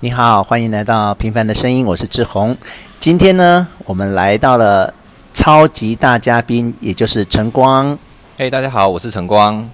[0.00, 2.54] 你好，欢迎来到《平凡的声音》，我是志宏。
[2.98, 4.92] 今天呢，我们来到了
[5.32, 7.96] 超级大嘉宾，也就是晨光。
[8.36, 9.66] 嘿，hey, 大家好，我是晨光。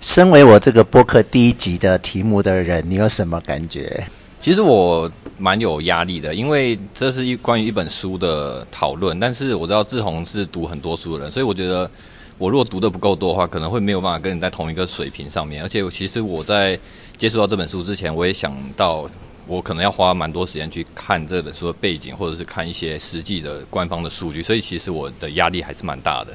[0.00, 4.04] 身为我这个播客第一集的题目的人，你有什么感觉？
[4.40, 9.18] 其实我蛮有压力的，因为这是一关于一本书的讨论。
[9.18, 11.88] 但是我知道志宏是读很多书的人，所以我觉得
[12.36, 15.62] 我如果读的不够多的话，可能会没有办法跟你在同一个水平上面。
[15.62, 16.78] 而且，其实我在
[17.16, 19.08] 接触到这本书之前，我也想到。
[19.46, 26.32] 我可能要花蛮多时间去看这本书的背景，或者是看一些实际的官方的数据，所以其实我的压力还是蛮大的。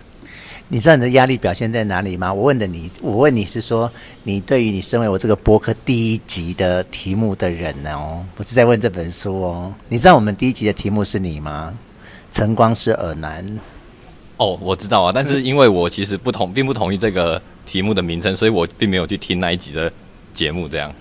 [0.68, 2.34] 你知道你的压力表现在哪里吗？
[2.34, 3.90] 我问的你，我问你是说，
[4.24, 7.92] 你对于你身为我这个播客第一集的题目的人呢？
[7.94, 9.72] 哦，不是在问这本书哦。
[9.90, 11.72] 你知道我们第一集的题目是你吗？
[12.32, 13.46] 晨光是耳男。
[14.38, 19.92] 哦，我知道啊，但是因为我其实不同，并不同意这个题目的名称，所以我并没有去听那一集的
[20.34, 20.92] 节目，这样。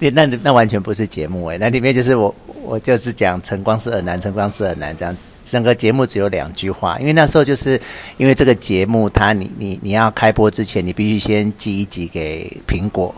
[0.00, 7.80] 那那完全不是节目诶，那里面就是我我就是讲晨光是很难，晨光是很难这样，整个节目只有两句话，因为那时候就是
[8.16, 13.14] 因为这个节目它你你你要开播之前，你必须先寄一集给苹果，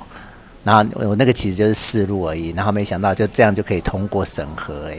[0.65, 4.99] 然后我那个其实就是试录而已，然后没想到就这样就可以通过审核诶。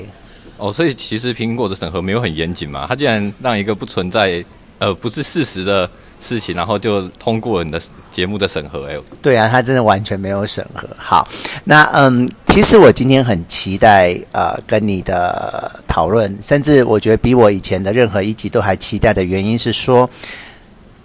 [0.58, 4.44] 哦，所以其实苹果的审核没有很严谨嘛，它竟然让一个不存在
[4.80, 5.90] 呃不是事实的。
[6.28, 7.80] 事情，然后就通过你的
[8.12, 8.86] 节目的审核。
[8.88, 10.86] 哎，对啊，他真的完全没有审核。
[10.98, 11.26] 好，
[11.64, 20.10] 那嗯，其实我今天很期待呃跟你的讨论，甚至我觉得比我以前的任何一集都还期待的原因是说，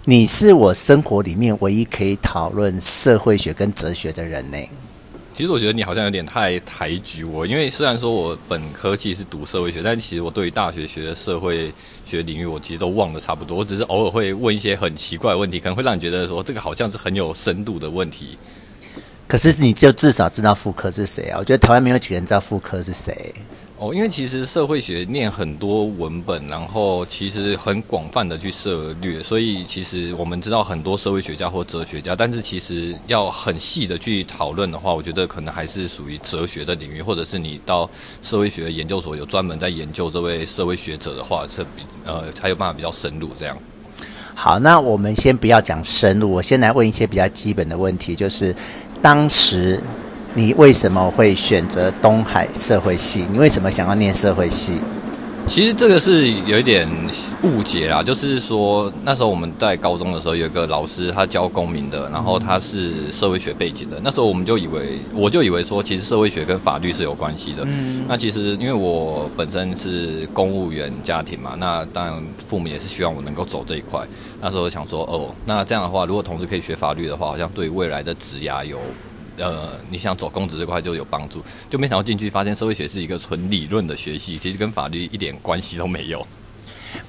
[0.03, 4.57] 你是我生活里面唯一可以讨论社会学跟哲学的人呢。
[5.35, 11.73] 其实我觉得你好像有点太抬举我，因为虽然说我本科其实是读社会学，但其实我对于大学学的社会
[12.05, 13.57] 学领域，我其实都忘得差不多。
[13.57, 18.37] 我只是偶尔会问一些很奇怪的问题，可能会让你觉得说这个好像是很有深度的问题。
[19.27, 21.39] 可是你就至少知道傅科是谁啊？
[21.39, 23.33] 我觉得台湾没有几个人知道傅科是谁。
[23.83, 37.89] 哦，因为其实社会学念很多文本，然后其实很广泛的去涉略，所以其实我们知道很多社会学家或哲学家，但是其实要很细的去讨论的话，我觉得可能还是属于哲学的领域，或者是你到
[38.21, 43.57] 社会学研究所有专门在研究这位社会学者的话，这比呃才有办法比较深入这样。
[44.33, 48.55] 好，那我们先不要讲深入，我先来问一些比较基本的问题，就是
[49.01, 49.77] 当时。
[50.35, 53.23] 你为什么会选择东海社会系？
[53.31, 54.79] 你为什么想要念社会系？
[55.45, 56.89] 其实这个是有一点
[57.43, 63.99] 误解啦，就是说那时候我们在高中的时候有一个老师，他教公民的，然后他是社会学背景的。
[64.01, 67.63] 那时候我们就以为，我就以为说，其实社会学跟法律是有关系的。
[67.67, 68.03] 嗯。
[68.07, 74.01] 那其实因为我本身是公务员家庭嘛，那当然父母也是希望我能够走这一块。
[74.41, 78.79] 那时候想说，哦，那这样的话，如果同时可以学法律的话，好像对未来的职涯有。
[79.37, 86.25] 呃，你想走公职这块就有帮助，就没想到进去发现社会学是一个纯理论的学习，其实跟法律一点关系都没有。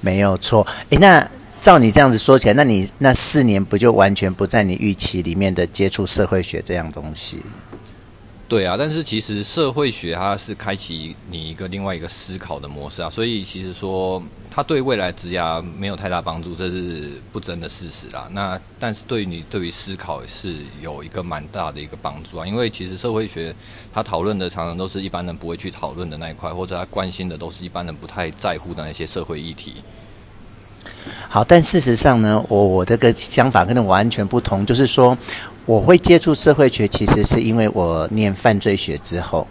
[0.01, 1.29] 没有错，诶，那
[1.61, 7.39] 照你这样子说起来，那你那四年不就完全不在你预期里面的接触社会学这样东西？
[8.55, 18.29] 对啊，但是其实社会学它是开启你一个另外一个思考的模式啊，所以其实说它对未来职涯没有太大帮助，这是不争的事实啦。
[18.31, 23.53] 那但是对你对于思考是有一个蛮大的一个帮助啊，因为其实社会学
[23.93, 29.73] 它讨论的常常都是一般人不会去讨论的那一块，或者他关心的都是一般人不太在乎的那些社会议题。
[31.27, 35.17] 好，但事实上呢，我我这个想法跟你完全不同，就是说。
[35.65, 39.47] 我会接触社会学，其实是因为我念犯罪学之后。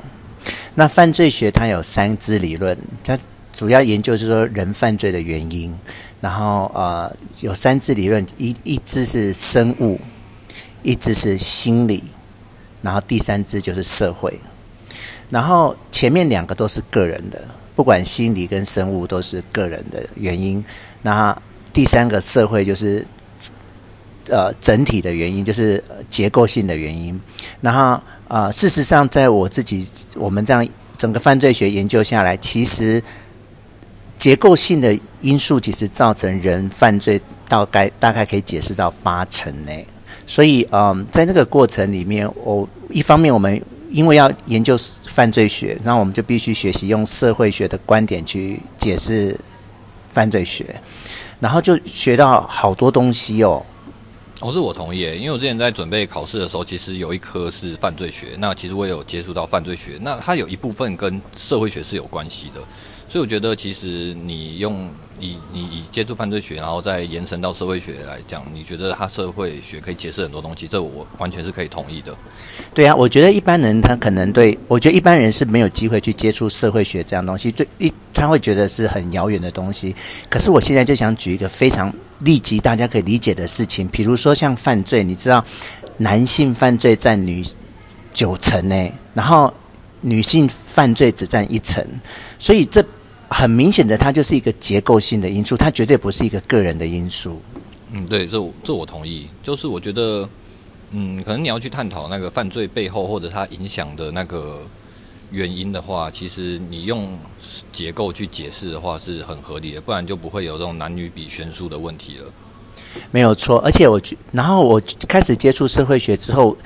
[0.77, 3.19] 那犯罪学它有三支理论，它
[3.53, 5.77] 主要研究就是说人犯罪的原因。
[6.21, 10.01] 然后呃，有三支理论，一一支是生物，
[10.85, 12.05] 一支是心理，
[12.81, 14.39] 然后第三支就是社会。
[15.31, 17.45] 然后前面两个都是个人的，
[17.75, 20.65] 不管心理跟生物都是个人的原因。
[21.03, 21.37] 那
[21.73, 23.05] 第三个社会就是。
[24.29, 27.21] 呃，整体的原因就是结构性的原因。
[27.61, 30.67] 然后，呃，事实上，在我自己我们这样
[30.97, 33.03] 整个犯罪学研究下来，其实
[34.17, 39.73] 结构性的因素其实造成人犯罪，大概大概可以解释到八成呢。
[40.27, 43.61] 所以，嗯、在那个过程里面，我一方面我们
[43.91, 44.75] 因为要研究
[45.07, 49.39] 犯罪学，那我们就必须学习用社会学的观点去解释
[50.09, 50.65] 犯罪学，
[51.41, 53.63] 然后就学到好多东西哦。
[54.45, 62.61] 我、哦、是我同意，因为我之前在准备考试的时候，其实有一科是犯罪学，那其实我也有接触到犯罪学，那它有一部分跟社会学是有关系的，
[63.09, 64.87] 所以我觉得其实你用
[65.21, 72.15] 以你以接触犯罪学，然后再延伸到社会学来讲，你觉得他社会学可以解释很多东西，这我完全是可以同意的。
[72.75, 79.95] 对啊，我觉得一般人他可能对，我觉得一般人是没有机会去接触社会学这样东西，对一他会觉得是很遥远的东西。
[80.29, 85.45] 可是我现在就想举一个非常立即大家可以理解的事情，比如说像犯罪，你知道
[85.99, 87.45] 男性犯罪占女
[88.13, 89.53] 九成呢，然后
[90.01, 91.87] 女性犯罪只占一成，
[92.39, 92.85] 所以这。
[93.29, 97.41] 很明显的，它就是一个结构性的因素，它绝对不是一个个人的因素。
[97.93, 99.29] 嗯，对，这这我同意。
[99.43, 100.29] 就是我觉得，
[100.91, 104.63] 嗯，可能你要去探讨那个犯罪背后或者它影响的那个
[105.31, 107.19] 原因的话，其实你用
[107.73, 112.25] 结构去解释的话是很合理的，不然就不会有这种男女比悬殊的问题了。
[113.11, 114.01] 没有错，而且我，
[114.33, 116.57] 然后我开始接触社会学之后，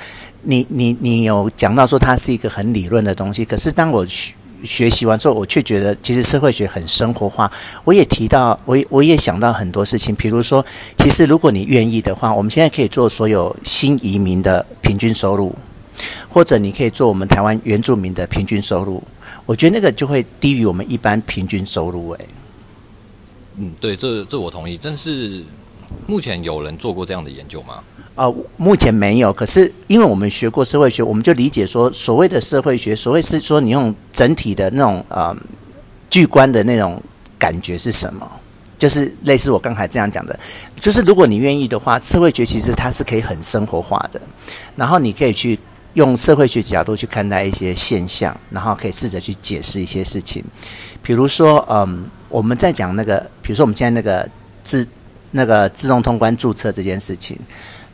[0.43, 4.35] 你你你有讲到说它是一个很理论的东西，可是当我去。
[4.65, 7.51] 学习完之后，我却觉得其实社会学很生活化。
[7.85, 10.65] 我也提到，我我也想到很多事情，比如说，
[10.97, 15.55] 其实如果你愿意的话，我们现在可以做所有新移民的平均收入，
[16.29, 19.03] 或者你可以做我们台湾原住民的平均收入。
[19.47, 22.11] 我觉得那个就会低于我们一般平均收入。
[22.11, 22.29] 诶，
[23.57, 24.79] 嗯，对，这这我同意。
[24.83, 25.43] 但是
[26.07, 27.83] 目前有人做过这样的研究吗？
[28.19, 29.33] 啊、目前没有。
[29.33, 35.37] 可是，因为我们学过社会学，我们就理解说，所谓的社会学，所谓是说你用整体的那种呃，
[36.11, 37.01] 巨观的那种
[37.39, 38.29] 感觉是什么？
[38.77, 40.39] 就是类似我刚才这样讲的，
[40.81, 44.21] 就是如果你愿意的话，社会学其实它是可以很生活化的。
[44.75, 45.59] 然后你可以去
[45.95, 50.45] 用社会学角度去看待一些现象，然后可以试着去解释一些事情。
[51.03, 54.29] 比如说，嗯、我们在讲那个，比如说我们现在那个
[54.63, 54.87] 自
[55.31, 57.39] 那个自动通关注册这件事情。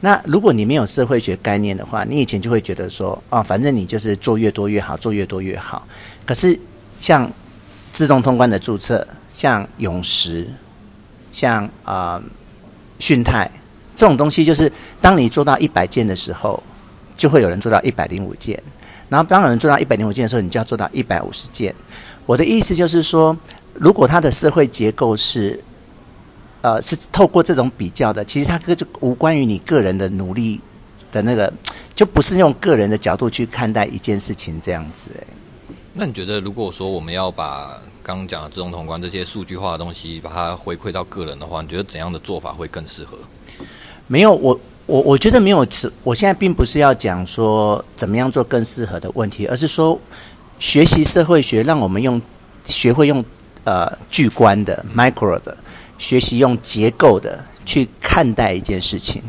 [0.01, 5.87] 那如果你没有社会学概念的话，你以前就会觉得说，啊，反正你就是做越多越好，做越多越好。
[6.27, 6.59] 可是
[7.01, 7.31] 像
[7.91, 10.47] 自动通关的注册，像永实，
[11.33, 12.23] 像啊
[12.99, 13.51] 讯泰
[13.97, 14.71] 这种东西，就是
[15.01, 16.63] 当你做到一百件的时候，
[17.17, 18.63] 就会有人做到一百零五件，
[19.09, 21.75] 然后当有人做到一百零五件的时候，你就要做到一百五十件。
[22.27, 23.35] 我的意思就是说，
[23.73, 25.59] 如果它的社会结构是。
[26.65, 30.59] 呃，是透过这种比较的，其实它就无关于你个人的努力
[31.13, 31.53] 的那个，
[31.95, 35.11] 就不是用个人的角度去看待一件事情这样子。
[35.19, 35.25] 哎，
[35.93, 43.19] 那你觉得，如果说我们要把刚刚讲的自动通关这些数据化的东西，把它回馈到个人的话，你觉得怎样的做法会更适合？
[44.07, 45.67] 没有，我我我觉得没有，
[46.03, 50.01] 我现在并不是要讲说怎么样做更适合的问题，而是说
[50.59, 52.19] 学习社会学，让我们用
[52.65, 53.23] 学会用
[53.65, 55.55] 呃巨观的 micro 的。
[55.99, 59.23] 学习用结构的去看待一件事情，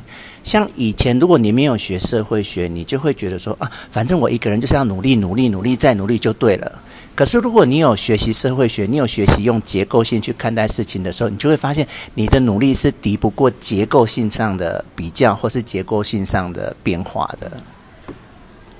[0.44, 6.82] 像以前如果你没有学社会学，你就会觉得说啊，反正我一个人就是要努力、努力、努力再努力就对了。
[7.16, 17.50] 可是如果你有学习社会学，你有学习用结构性去看待事情的时候，你就会发现你的努力是敌不过结构性上的比较，或是结构性上的变化的。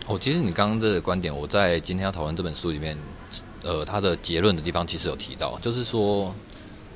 [0.08, 2.98] 哦，其实你刚刚这个观点，我在今天要讨论这本书里面，
[3.64, 6.36] 呃，它的结论的地方其实有提到，就是说。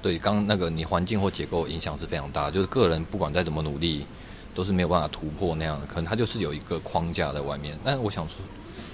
[0.01, 4.05] 对，刚那个你环境或结构影响是非常大，就是个人不管再怎么努力，
[4.55, 7.77] 都是没有办法突破那样的，可能他就是有一个框架在外面。
[7.83, 8.35] 但我想说，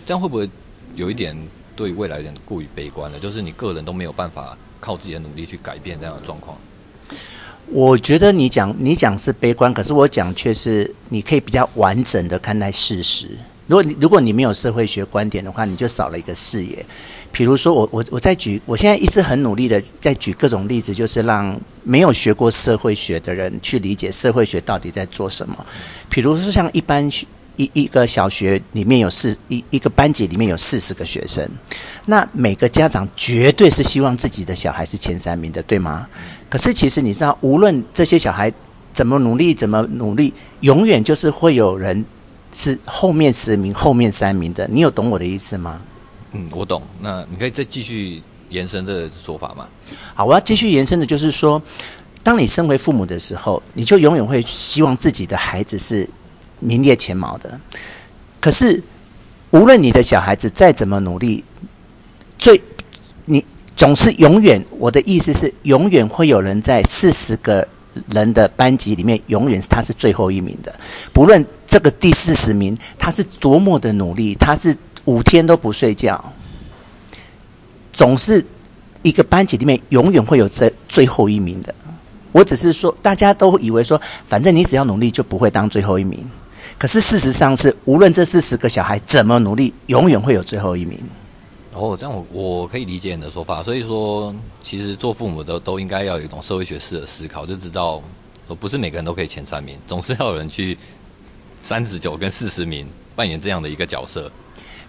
[0.06, 0.50] 这样会不会
[0.96, 1.36] 有一点
[1.76, 3.20] 对未来有点过于悲观了？
[3.20, 6.58] 就是你个人都没有办法靠自己的努力去改变这样的状况。
[7.68, 13.30] 我觉得你讲你讲是悲观，可是我讲却是你可以比较完整的看待事实。
[13.68, 16.86] 如果你如果你没有社会学观点的话，你就少了一个视野。
[17.32, 25.66] 比如说我，我我我在举，我现在一直很努力的在举各种例子，就是让没有学过社会学的人去理解社会学到底在做什么。
[26.10, 27.06] 比如说，像一般
[27.58, 31.46] 一一个小学里面有四一一个班级里面有四十个学生，
[32.06, 36.08] 那每个家长绝对是希望自己的小孩是前三名的，对吗？
[36.50, 38.54] 可是其实你知道，无论这些小孩
[38.94, 42.06] 怎么努力，怎么努力，永远就是会有人。
[42.58, 45.82] 是后面十名、后面三名的，你有懂我的意思吗？
[46.32, 46.82] 嗯，我懂。
[47.02, 49.68] 那你可以再继续延伸这个说法吗？
[50.14, 51.62] 好，我要继续延伸的，就是说，
[52.24, 56.08] 当你身为父母的时候，你就永远会希望自己的孩子是
[56.62, 57.60] 名列前茅的。
[58.40, 58.82] 可是，
[59.52, 61.44] 无论你的小孩子再怎么努力，
[62.38, 62.62] 最
[63.26, 63.44] 你
[63.76, 67.68] 总是永远，我的意思是，永远会有人在四十个
[68.12, 70.74] 人的班级里面，永远是他是最后一名的，
[71.12, 71.46] 不论。
[71.68, 76.34] 这个第四十名，他是多么的努力，他是五天都不睡觉，
[77.92, 78.46] 总是
[79.02, 81.74] 一个班级里面永远会有这最后一名的。
[82.32, 86.20] 我只是说，大家都以为说，反正你只要努力就不会当最后一名。
[86.78, 91.00] 可是事实上是，无论这四十个小孩怎么努力，永远会有最后一名。
[91.74, 93.64] 哦，这样我我可以理解你的说法。
[93.64, 98.02] 所以说，其实做父母的都应该要有一种社会学式的思考，就知道，
[98.60, 100.78] 不是每个人都可以前三名，总是要有人去
[101.66, 104.32] 三十九跟四十名扮演这样的一个角色。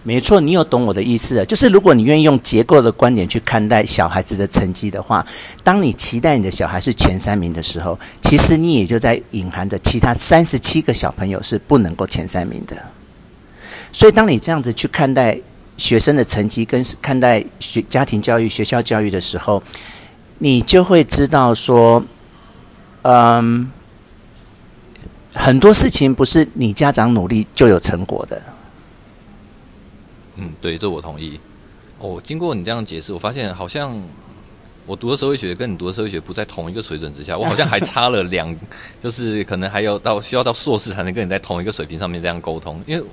[0.03, 1.43] 没错，你有懂我的意思。
[1.47, 5.25] 就是如果你愿意用结构的观点去看待小孩子的成绩的话，
[5.63, 12.77] 当你期待你的小孩是前三名的时候，其实你也就在隐含着其他三十七个小朋友是不能够前三名的。
[13.91, 15.35] 所以，当你这样子去看待
[15.77, 19.63] 学生的成绩，跟看待学家庭教育、学校教育的时候，
[20.37, 22.03] 你就会知道说，
[23.01, 23.71] 嗯，
[25.37, 28.41] 很多事情不是你家长努力就有成果的。
[30.35, 31.39] 嗯，对，这我同意。
[31.99, 33.97] 哦，经过你这样解释，我发现好像
[34.85, 38.55] 我读的社会学跟你读的社会学不在同一个水准之下，我好像还差了两，
[39.01, 42.81] 就是可能还要到需要到硕士才能跟你在同一个水平上面这样沟通。
[42.85, 43.03] 因为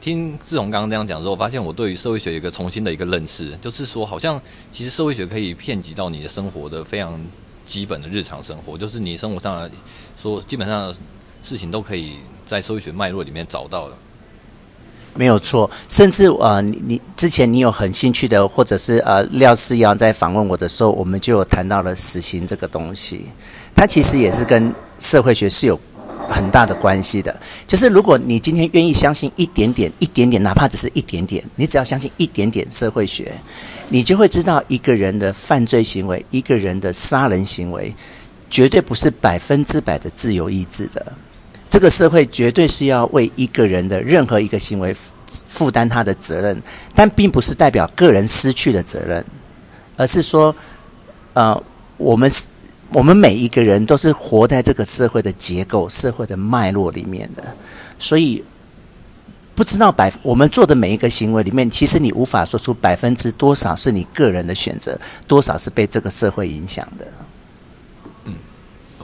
[0.00, 7.18] 听志宏刚刚这样讲之后，我发现我对于社会学有一个重新的一个认识，就是说，好像其实社会学可以遍及到你的生活的非常
[7.64, 9.70] 基本的日常生活，就是你生活上
[10.20, 10.94] 说基本上
[11.44, 12.14] 事情都可以
[12.46, 13.96] 在社会学脉络里面找到的。
[15.16, 23.26] 没有错，甚至呃，你你之前你有很兴趣的，或者是呃，廖思瑶在访问我的时候，我们就有谈到了死刑这个东西，
[23.76, 25.78] 它其实也是跟社会学是有
[26.28, 27.40] 很大的关系的。
[27.64, 33.32] 就是如果你今天愿意相信一点点、一点点，哪怕只是一点点，你只要相信一点点社会学，
[33.90, 37.94] 你就会知道一个人的犯罪行为、一个人的杀人行为，
[38.50, 41.12] 绝对不是百分之百的自由意志的。
[41.74, 44.94] 这个社会绝对是要为一个人的任何一个行为
[45.26, 46.62] 负担他的责任，
[46.94, 49.24] 但并不是代表个人失去的责任，
[49.96, 50.54] 而是说，
[51.32, 51.60] 呃，
[51.96, 52.30] 我们
[52.92, 57.42] 我们每一个人都是活在这个社会的结构、社会的脉络里面的，
[57.98, 58.44] 所以
[59.56, 67.04] 不知道百我们做的每一个行为里面，其实你无法说出百分之多少是你个人的选择，多少是被这个社会影响的。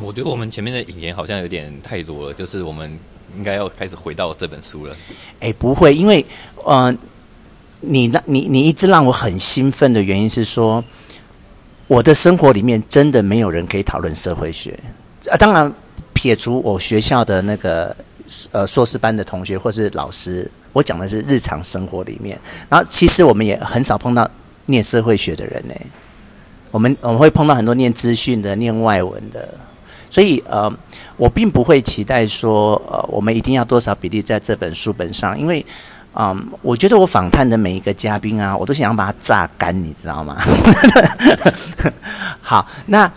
[0.02, 2.90] 我觉得我们前面的引言好像有点太多了，就是我们
[3.36, 4.96] 应该要开始回到这本书了。
[5.40, 6.24] 哎，不会，因为
[6.64, 6.94] 呃，
[7.80, 10.82] 你那你你一直让我很兴奋的原因是说，
[11.86, 14.78] 我的生活里面真的没有人可以讨论社会学
[15.28, 15.36] 啊。
[15.36, 15.72] 当然，
[16.12, 17.94] 撇除我学校的那个
[18.52, 22.38] 呃硕士班的同学或是老师，我讲的是日常生活里面。
[22.68, 24.28] 然后，其实我们也很少碰到
[24.66, 25.74] 念社会学的人呢。
[26.70, 29.48] 我们我们会碰到很多念资讯的、念外文的。
[30.10, 30.70] 所以，呃，
[31.16, 35.64] 我并不会期待说，呃，我们一定要多少比例在这本书本上，因为，
[36.14, 40.36] 嗯、我觉得我访谈的每一个嘉宾啊，我都想要把它榨干，你知道吗？
[42.42, 43.08] 好，那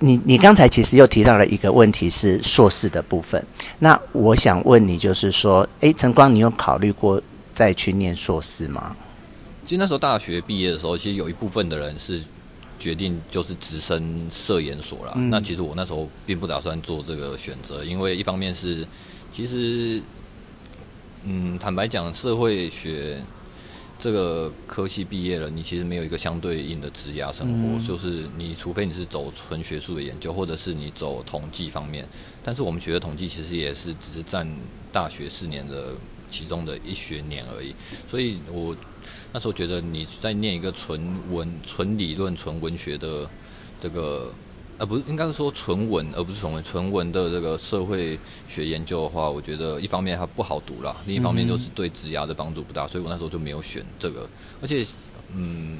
[0.00, 3.42] 你你刚才其实又提到了一个问题，是硕士的部分。
[3.78, 7.18] 那我想问你，就是说，诶，晨光，你有考虑过
[7.50, 8.94] 再去念硕士吗？
[9.64, 12.20] 其实那时候大学毕业的时候，其实有一部分的人是。
[12.82, 15.12] 决定就是直升社研所了。
[15.14, 15.30] 嗯。
[15.30, 18.84] 那其实我那时候并不打算做这个选择，因为一方面是，
[19.32, 20.02] 其实，
[21.22, 23.22] 嗯，坦白讲，社会学
[24.00, 27.78] 这个科系毕业了，你其实没有一个相对应的职涯生活。
[27.78, 27.86] 嗯。
[27.86, 32.04] 就是你除非你是走纯学术的研究，或者是你走统计方面。
[32.42, 34.44] 但是我们学的统计其实也是只是占
[34.92, 35.94] 大学四年的
[36.28, 37.72] 其中的一学年而已。
[38.10, 38.74] 所以我。
[39.32, 43.28] 那时候觉得你在念一个纯文、纯理论、纯文学的
[43.80, 44.30] 这个，
[44.78, 54.28] 呃，不是应该是说纯文，而不是纯文，纯文的这个社会学研究的话，我觉得一方面它不好读啦，另一方面就是对职涯的帮助不大，所以我那时候就没有选这个，
[54.60, 54.86] 而且，
[55.34, 55.78] 嗯。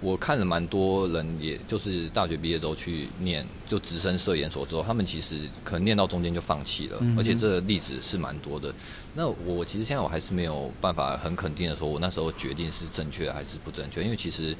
[0.00, 8.72] 我看了蛮多人，也就是大学毕业之后去念，就直升社研所之后，他们其实可能念到中间就放弃了，而且这个例子是蛮多的。
[9.14, 14.54] 那我其实现在我还是没有办法很肯定的说，我那时候决定是正确还是不正确，因为其实，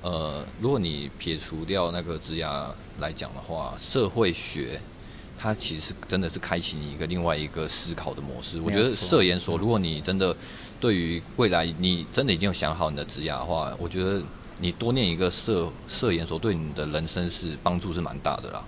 [0.00, 2.70] 呃，如果你撇除掉那个职涯
[3.00, 4.80] 来讲的话，社会学
[5.38, 8.58] 它其实真的是开启你一个另外一个思考的模式。
[8.62, 10.34] 我觉得社研所，如果你真的
[10.80, 14.22] 对于未来你真的已经有想好你的职涯的话，我觉得。
[14.60, 18.62] 你多念一个社社研所，对你的人生是帮助是蛮大的啦。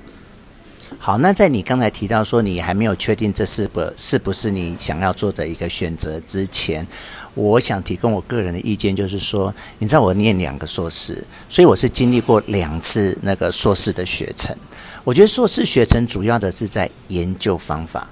[0.99, 6.87] 好，那在你刚才提到说你还没有确定这是不是不是你想要做的一个选择之前，
[7.35, 14.55] 我想提供我个人的意见，就是说，你知道我念两个硕士，所以我是经历过两次那个硕士的学程。
[15.05, 18.07] 我觉得硕士学程主要的是在研究方法。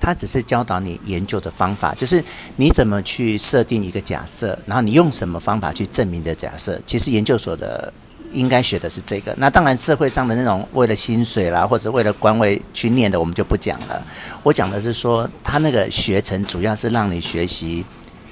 [0.00, 2.22] 他只是教导你研究的方法，就是
[2.56, 6.80] 你怎么去设定一个假设，然后你用什么方法去证明的假设。
[6.86, 7.92] 其实研究所的
[8.32, 9.34] 应该学的是这个。
[9.38, 14.02] 那当然，社会上的那种为了薪水啦，或者为了官位去念的，我们就不讲了。
[14.42, 17.84] 我讲的是说，他那个学程主要是让你学习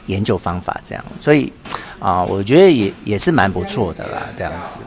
[0.07, 1.05] 研究方法这样。
[1.21, 1.53] 所以，
[1.99, 4.79] 啊，我觉得也也是蛮不错的啦，这样子。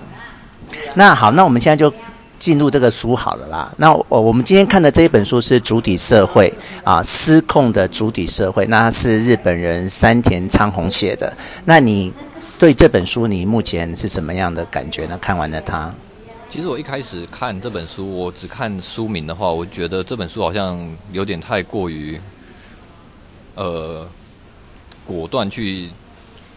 [0.94, 1.92] 那好，那我们现在就
[2.38, 3.74] 进入这个书好了啦。
[3.78, 6.54] 那我我们今天看的这一本书是《主体社会》
[6.90, 11.36] 啊，失控的主体社会，那是日本人山田昌宏写的。
[11.66, 12.14] 那你
[12.60, 15.18] 对这本书，你目前是什么样的感觉呢？
[15.22, 15.94] 看完了它。
[16.50, 20.80] 其实我一开始看这本书，我只看书名的话，我觉得这本书好像
[21.12, 22.20] 有点太过于，
[23.56, 24.08] 呃，
[25.06, 25.90] 果断去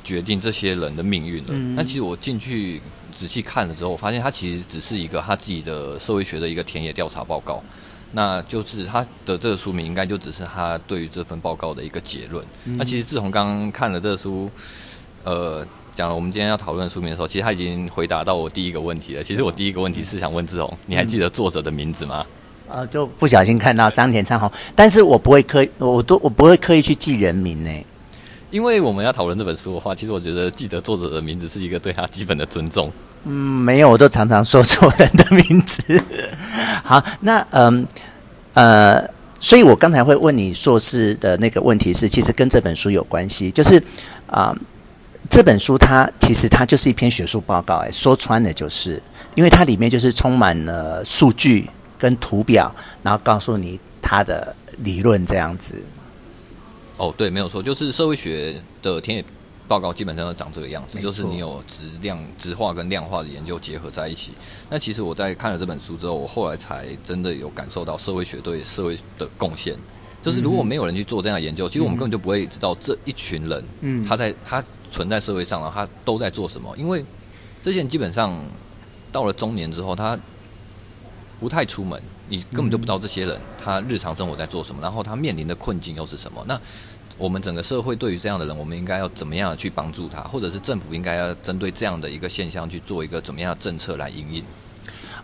[0.03, 1.51] 决定这些人的命运了。
[1.51, 1.75] 嗯。
[1.77, 2.81] 但其实我进去
[3.15, 7.63] 仔细看了之后，我发现他其实只是一个他自己的社会学的一个田野调查报告。
[8.13, 12.45] 那就是他的这个书名应该就只是他对于这份报告的一个结论。
[12.65, 12.77] 嗯。
[12.77, 14.51] 那其实自从刚刚看了这个书，
[15.25, 15.67] 呃。
[15.97, 19.25] 讲了我们今天要讨论的书名的时候，其实他已经回答到我第一个问题了。
[19.25, 22.25] 其实我第一个问题是想问志宏，你还记得作者的名字吗？
[22.69, 27.71] 呃，就不小心看到山田昌宏，但是我不会刻意，我都我不会刻意去记人名呢。
[28.51, 32.91] 因为我们要讨论这本书的话，其实我觉得记得作者的名字是一个对他基本的尊重。
[33.25, 36.03] 嗯，没有，我都常常说错人的名字。
[36.83, 37.87] 好，那嗯
[38.55, 43.83] 呃，所以我刚才会问你硕士的那个问题是，其实跟这本书有关系，就是
[44.27, 44.55] 啊。
[45.29, 49.01] 这本书它其实它就是一篇学术报告，哎，说穿了就是，
[49.37, 55.81] 因为它里面就是充满了数据跟图表，然后告诉你它的理论这样子。
[57.01, 59.25] 哦，对，没有错，就是社会学的田野
[59.67, 64.33] 报告基本上都长这个样子，就是你有质量、质化跟量化的研究结合在一起。
[64.69, 69.75] 那其实我在看了这本书之后，我后来才真的有感受到社会学对社会的贡献。
[70.23, 76.71] 就是如果没有人去做这样的研究，其实我们根本就不会知道这一群人，嗯，他在他存在社会上，然后他都在做什么。
[76.77, 77.03] 因为
[77.63, 78.39] 这些人基本上
[79.11, 80.19] 到了中年之后，他
[81.39, 86.45] 不太出门，你根本就不知道这些人他日常生活在做什么，然后他面临的困境又是什么。
[86.47, 86.61] 那
[87.21, 94.43] 我们整个社会对于这样的人，我们应该要怎么样去帮助他，或者是政府应该要针对这样的一个现象去做一个怎么样的政策来因应。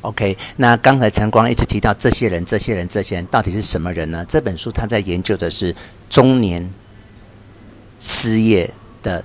[0.02, 4.24] OK，那刚才晨光一直提到这些人，这些人，这些人到底是什么人呢？
[4.28, 5.74] 这本书他在研究的是
[6.10, 6.70] 中年
[7.98, 8.70] 失业
[9.02, 9.24] 的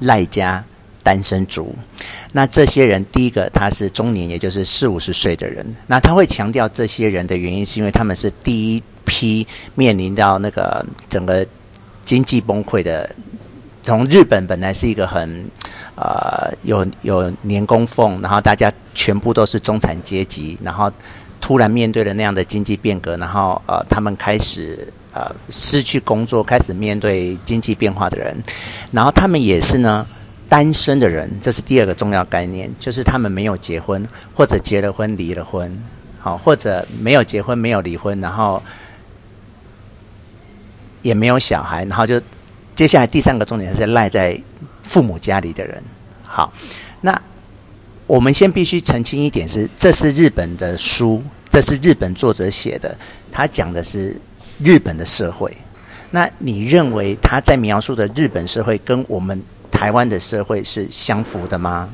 [0.00, 0.64] 赖家
[1.04, 1.72] 单身族。
[2.32, 5.64] 那这些人，第一个他是中年，也就是四五十岁的人。
[5.86, 11.46] 那他会强调这些人的原因，是因为他们是第一批面临到那个整个
[12.08, 13.10] 经济崩溃的。
[13.82, 15.50] 从日本本来是一个很。
[16.00, 20.88] 呃，有有年功俸，然后大家全部都是中产阶级，然后
[21.40, 28.36] 突然面对了那样的经济变革，然后呃，他们开始呃失去工作，开始面对经济变化的人，
[28.92, 30.06] 然后他们也是呢
[30.48, 35.76] 单身的人，这是第二个重要概念，就是他们没有结婚，或者结了婚离了婚，
[36.20, 38.62] 好，或者没有结婚没有离婚，然后
[41.08, 42.20] 也没有小孩，然后就
[42.74, 44.38] 接下来第三个重点是赖在。
[44.88, 45.82] 父母家里的人，
[46.24, 46.50] 好，
[47.02, 47.12] 那
[48.06, 52.96] 我们先必须澄清一点是，这是日本的书，这是日本作者写的，
[53.30, 54.18] 他讲的是
[54.64, 55.54] 日本的社会。
[56.10, 61.90] 那你认为他在描述的日本社会跟我们台湾的社会是相符的吗？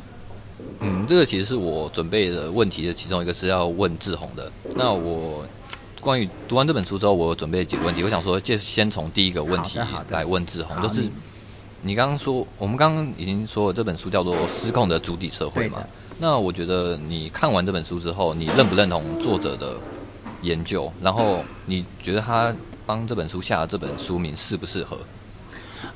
[0.79, 4.53] 嗯，这个其实是我准备的问题的其中一个是要问志宏的。
[4.77, 5.45] 那我
[6.05, 11.03] 关于读完这本书之后，我准备几个问题，我想说就先从第一个问题来问志宏，就是。
[11.87, 15.85] 你刚刚说，我们刚刚已经说了，这本书叫做《失控的主体社会》嘛？
[16.19, 19.77] 那我觉得你看完这本书之后，你认不认同作者的
[20.41, 20.91] 研究？
[21.03, 24.99] 然后你觉得他帮这本书下的这本书名适不适合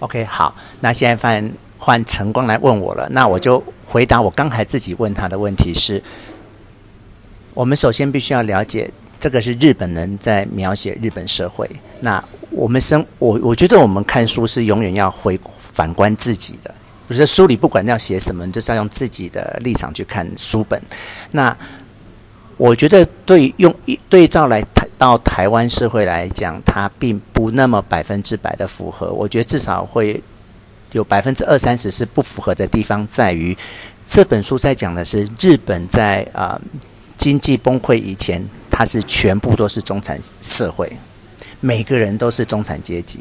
[0.01, 6.03] ？OK，好，那现在换换晨光来问我了，那我就回答我刚才自己问他的问题是：
[7.55, 11.69] 我们首先必须要了解，这个是日本人在描写日本社会。
[12.01, 15.39] 那我们生我我觉得我们看书是永远要回。
[15.79, 16.75] 反观自己的，
[17.07, 20.83] 不是书里不管要写什么，就是要用自己的立场去看书本。
[21.31, 21.57] 那
[22.57, 23.73] 我觉得对用
[24.09, 29.13] 对照来台到台湾社会来讲，它并不那么百分之百的符合。
[29.13, 30.21] 我觉得至少会
[30.91, 33.57] 有百分之二三十是不符合的地方，在于
[34.09, 36.61] 这本书在讲的是日本在啊、
[37.17, 38.45] 经济崩溃以前，
[38.79, 40.89] 它是全部都是中产社会，
[41.59, 43.19] 每个人都是中产阶级。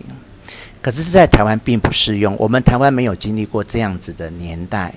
[0.83, 2.35] 可是，在台湾并不适用。
[2.37, 4.93] 我们台湾没有经历过这样子的年代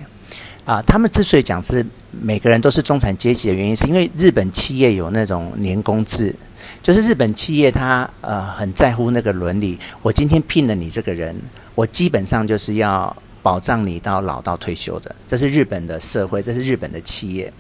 [0.66, 0.82] 啊。
[0.82, 6.36] 他们之所以讲是每个人都是中产阶级的原因，是因为日本企业有那种年工制，
[6.82, 9.78] 就是日本企业它呃很在乎那个伦理。
[10.02, 11.34] 我今天聘了你这个人，
[11.74, 15.14] 我基本上就是要保障你到老到退休的。
[15.26, 17.52] 这是日本的社会，这是日本的企业。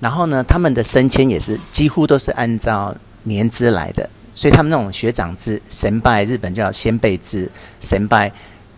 [0.00, 4.08] 然后呢，他们的升迁也是几乎都是按照年资来的。
[4.34, 8.28] 所以他们那种学长制、先拜，日本叫先辈制、先拜，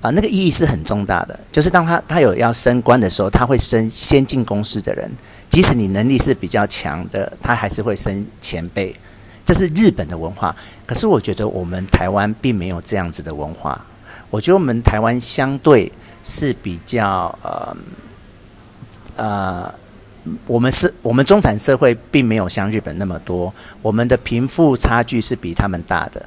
[0.01, 1.39] 啊、那个意义是很重大的。
[1.53, 5.11] 就是当他他有要升官的时候，他会升先进公司的人，
[5.51, 8.97] 即使你能力是比较强的，他还是会升前辈。
[9.45, 10.57] 这是日本的文化。
[10.87, 13.85] 可是我觉得我们台湾并没有这样子的文化。
[14.31, 17.77] 我觉得我们台湾相对是比较呃
[19.17, 19.75] 呃，
[20.47, 23.53] 我们是我们中产社会并没有像日本那么多，
[23.83, 26.25] 我们的贫富差距是比他们大的。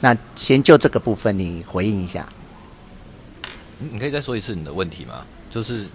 [0.00, 2.26] 那先就这个部分，你回应一下。
[3.78, 5.24] 你可以再说一次你的问题吗？
[5.50, 5.86] 就是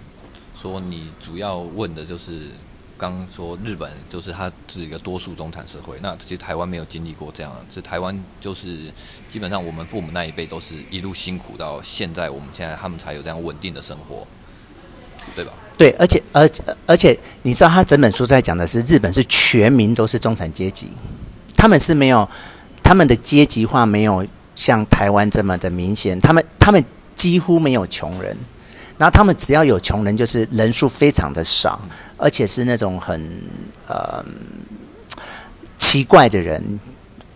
[0.56, 2.48] 说你主要问的就是
[3.00, 5.96] 刚刚说日本，就是它是一个多数中产社会。
[6.02, 8.92] 那其实台湾没有经历过这样，是台湾就是
[9.32, 14.26] 基本上我们父母那一辈都是一路辛苦到现在，我们现在他们才有这样稳定的生活，
[15.34, 15.52] 对吧？
[15.78, 16.46] 对，而且而
[16.86, 20.90] 而且你知道，他整本书在讲的是日本是全民都是中产阶级，
[21.56, 22.28] 他们是没有。
[22.82, 26.84] 他们的阶级化没有像台湾这么的明显，他们他们
[27.14, 28.36] 几乎没有穷人，
[29.00, 31.80] 然后他们只要有穷人，就是人数非常的少，
[32.18, 33.18] 而且是那种很
[33.88, 34.22] 呃
[35.78, 36.62] 奇怪的人，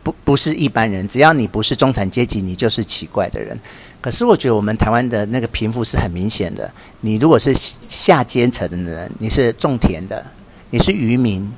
[0.03, 3.59] 不不是一般人，只要你不是中产阶级，你就是奇怪的人。
[4.03, 10.23] 可是我觉得我们台湾的那个贫富是很明显的，你如果是下阶层的人，你是种田的，
[10.69, 11.51] 你是渔民，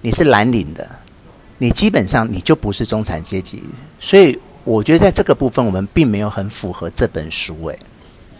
[0.00, 0.88] 你是蓝领的。
[1.58, 3.62] 你基本上你就不是中产阶级，
[3.98, 7.54] 所以我觉得在这个部分我们并没有很符合这本书。
[7.66, 7.78] 诶，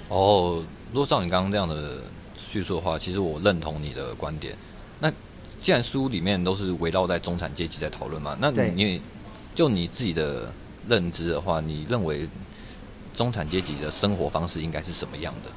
[0.09, 1.99] 哦，如果照你刚刚这样的
[2.37, 4.55] 叙述的话，其实我认同你的观点。
[4.99, 5.11] 那
[5.63, 9.01] 既然书里面都是围绕在中产阶级在讨论嘛，那你
[9.55, 10.53] 就你自己的
[10.89, 12.29] 认知的话，你认为
[13.15, 15.51] 中产阶级的生活方式应该是什么样的？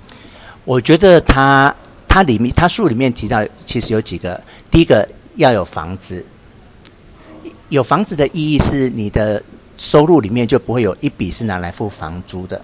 [0.65, 1.75] 我觉得他
[2.07, 6.23] 他里面他书里面提到，其实有几个，第一个要有房子。
[7.69, 9.41] 有房子的意义是，你的
[9.77, 12.63] 收入里面就不会有一笔是拿来付房租的。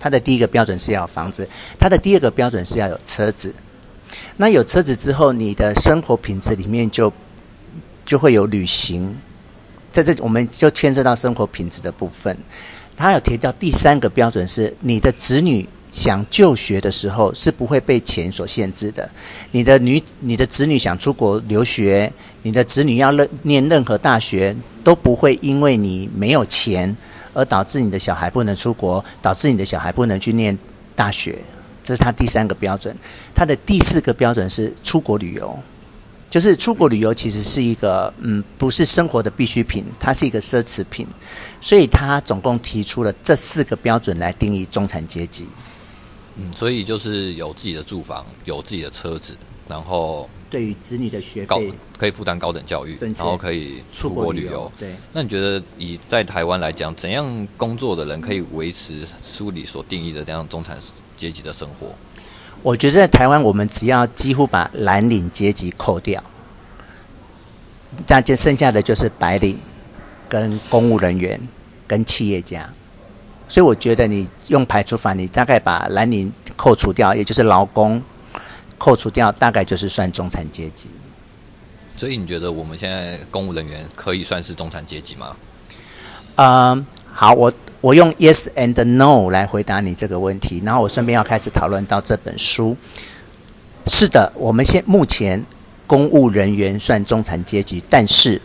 [0.00, 3.54] 他的第一个标准是要房子，他的第二个标准是要有车子。
[4.38, 7.12] 那有车子之后，你的生活品质里面就
[8.04, 9.14] 就会有旅行，
[9.92, 12.36] 在这我们就牵涉到生活品质的部分。
[12.96, 15.68] 他有提到第三个标准是，你的子女。
[15.92, 19.10] 想就学的时候是不会被钱所限制的。
[19.50, 26.96] 你的女、你的子女想出国留学，你的子女要任念任何大学，都不会因为你没有钱
[27.32, 30.56] 而导致你的小孩不能出国，导致你的小孩不能去念
[30.94, 31.38] 大学。
[31.82, 32.96] 这是他第三个标准。
[33.34, 35.58] 他的第四个标准是出国旅游，
[36.28, 41.06] 就是出国旅游其实是一个嗯，不是生活的必需品，它是一个奢侈品。
[41.60, 45.48] 所以他总共提出了这四个标准来定义中产阶级。
[46.36, 54.70] 嗯，所以就是有自己的住房，有自己的车子，然后对于子女的学费可以负担高等教育，然后可以出国旅游。
[54.78, 60.76] 对，那你觉得以在台湾来讲，怎样工作的人可以维持书里所定义的这样中产
[61.16, 61.86] 阶级的生活？
[62.62, 66.22] 我觉得在台湾，我们只要几乎把蓝领阶级扣掉，
[68.08, 69.58] 那就剩下的就是白领、
[70.28, 71.40] 跟公务人员、
[71.86, 72.68] 跟企业家。
[73.48, 78.02] 所以我觉得你用排除法，你大概把蓝领扣除掉，也就是劳工
[78.80, 80.88] 扣除掉，大概就是算中产阶级。
[81.98, 85.36] 所以你觉得我们现在公务人员可以算是中产阶级吗？
[86.36, 92.74] 嗯，好，我我用 yes and no 来回答你这个问题，然后我顺便要开始讨论到这本书。
[93.86, 95.44] 是的，我们现目前
[95.86, 98.40] 公务人员算中产阶级，但是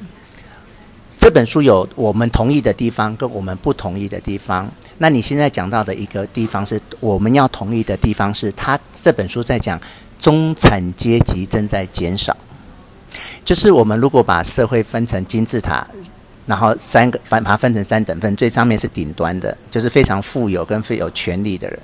[1.17, 4.69] 这本书有我们同意的地方跟我们不同意的地方。
[4.97, 9.79] 那你现在讲到的一个地方是我们要同意的地方，是他这本书在讲
[10.25, 12.35] 中产阶级正在减少，
[13.43, 15.85] 就是我们如果把社会分成金字塔，
[16.47, 21.79] 然后三个把它分成三等份，最上面是顶端的，就是非常富有跟非有权力的人，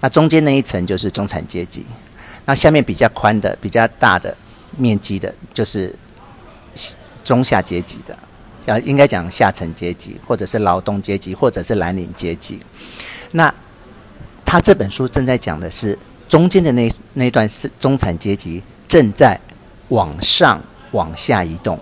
[0.00, 1.86] 那中间那一层就是中产阶级，
[2.44, 4.36] 那下面比较宽的、比较大的
[4.76, 5.94] 面积的，就是
[7.24, 8.14] 中下阶级的。
[8.66, 12.60] 要应该讲下层阶级，或者是劳动阶级，或者是蓝领阶级。
[13.30, 13.54] 那
[14.44, 15.98] 他这本书正在讲的是
[16.32, 19.38] 中间的那那段是中产阶级正在
[19.88, 20.58] 往上
[20.92, 21.78] 往下移动，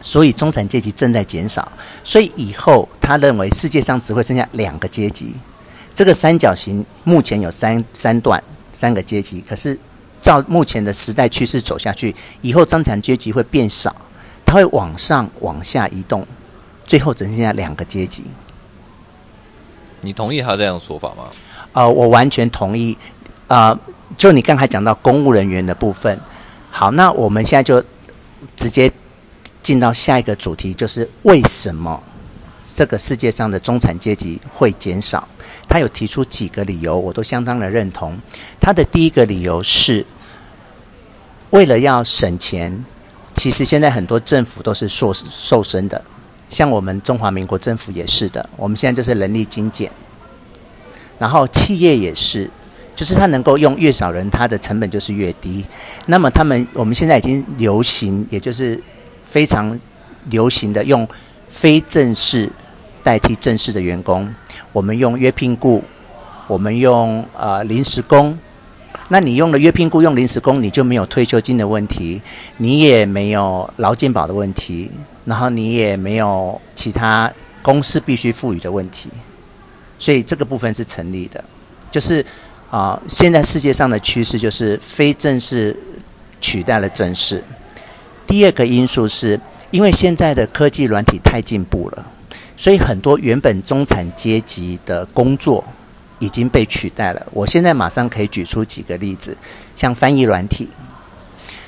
[0.00, 1.70] 所以中产阶级正在减少。
[2.02, 5.34] 所以以后他认为世界上只会剩下两个阶级。
[5.94, 9.78] 这个三角形目前有三三段三个阶级，可是
[10.22, 13.94] 照目前的时代趋势走下去，以后中产阶级会变少。
[14.46, 16.26] 它会往上、往下移动，
[16.86, 18.24] 最后只剩下两个阶级。
[20.00, 21.24] 你同意他这样说法吗？
[21.72, 22.96] 呃，我完全同意。
[23.48, 23.78] 呃，
[24.16, 26.18] 就你刚才讲到公务人员的部分，
[26.70, 27.82] 好，那我们现在就
[28.56, 28.90] 直接
[29.62, 32.02] 进到下一个主题，就是为什么
[32.74, 35.28] 这个世界上的中产阶级会减少？
[35.68, 38.18] 他有提出几个理由，我都相当的认同。
[38.60, 40.04] 他的第一个理由是，
[41.50, 42.84] 为了要省钱，
[43.34, 46.02] 其实现在很多政府都是瘦瘦身的，
[46.50, 48.48] 像我们中华民国政府也是的。
[48.56, 49.90] 我们现在就是人力精简，
[51.18, 52.50] 然后企业也是，
[52.96, 55.64] 就是他能够用越少人，他的成本就是越低。
[56.06, 58.80] 那么他们我们现在已经流行，也就是
[59.22, 59.78] 非常
[60.30, 61.06] 流行的用
[61.48, 62.50] 非正式
[63.02, 64.32] 代替正式的员工，
[64.72, 65.82] 我们用约聘雇，
[66.46, 68.38] 我们用呃临时工。
[69.08, 72.22] 那你用了约聘雇用临时工，你就没有退休金的问题，
[72.56, 74.90] 你也没有劳健保的问题，
[75.24, 77.30] 然后你也没有其他
[77.62, 79.10] 公司必须赋予的问题，
[80.02, 81.42] 所以这个部分是成立的。
[81.88, 82.24] 就是
[82.70, 85.76] 啊、现在世界上的趋势就是非正式
[86.40, 87.44] 取代了正式。
[88.26, 89.38] 第二个因素是
[89.70, 92.06] 因为现在的科技软体太进步了，
[92.56, 95.64] 所以很多原本中产阶级的工作。
[96.22, 97.26] 已经被取代了。
[97.32, 99.36] 我现在马上可以举出几个例子，
[99.74, 100.68] 像翻译软体，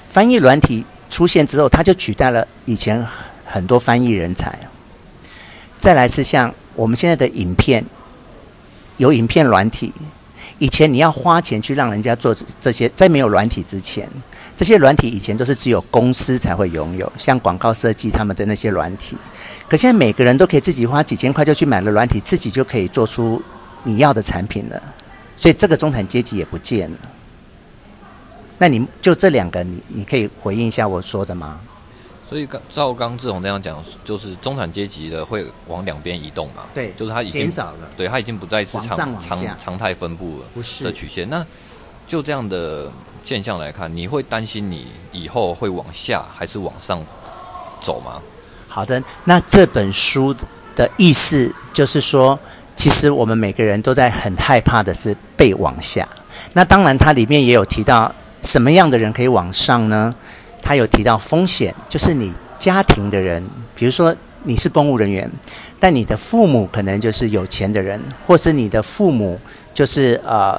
[0.09, 3.05] 翻译软体出现之后，它就取代了以前
[3.45, 4.57] 很多翻译人才。
[5.77, 7.85] 再来是像我们现在的影片，
[8.97, 9.93] 有影片软体，
[10.59, 14.09] 以前你要花钱去让人家做这些，在没有软体之前，
[14.57, 19.17] 这些软体以前都是只有公司才会拥有，像广告设计他们的那些软体。
[19.69, 23.43] 可现在每个人都可以自己花几千块就去买了软体，自己就可以做出。
[23.87, 24.83] 你要的产品了，
[25.37, 26.97] 所以这个中产阶级也不见了。
[28.57, 31.61] 那你就这两个，你你可以回应一下我说的吗？
[32.35, 36.65] 所以刚照刚志宏那样讲，就是中产阶级的会往两边移动嘛？
[36.75, 41.31] 对，就是它已经减少了，对，它已经不再是常常常态分布了的曲线。
[41.31, 41.47] 那
[42.09, 42.91] 就这样的
[43.23, 47.01] 现象来看，你会担心你以后会往下还是往上
[47.81, 48.21] 走吗？
[48.67, 50.35] 好的，那这本书
[50.75, 52.37] 的意思就是说。
[52.75, 56.09] 其实我们每个人都在很害怕的是被往下。
[56.55, 60.13] 那当然，它里面也有提到什么样的人可以往上呢？
[60.65, 63.45] 他有提到风险，就是你家庭的人，
[63.77, 65.31] 比如说你是公务人员，
[65.79, 69.39] 但你的父母可能就是有钱的人，或是你的父母
[69.75, 70.59] 就是呃，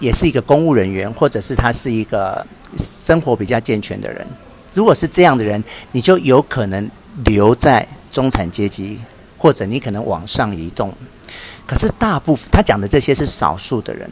[0.00, 2.44] 也是一个公务人员，或者是他是一个
[2.76, 4.26] 生活比较健全的人。
[4.74, 6.90] 如果是这样的人，你就有可能
[7.24, 8.98] 留在中产阶级，
[9.36, 10.92] 或者你可能往上移动。
[11.64, 14.10] 可是大部分他讲的这些是少数的人，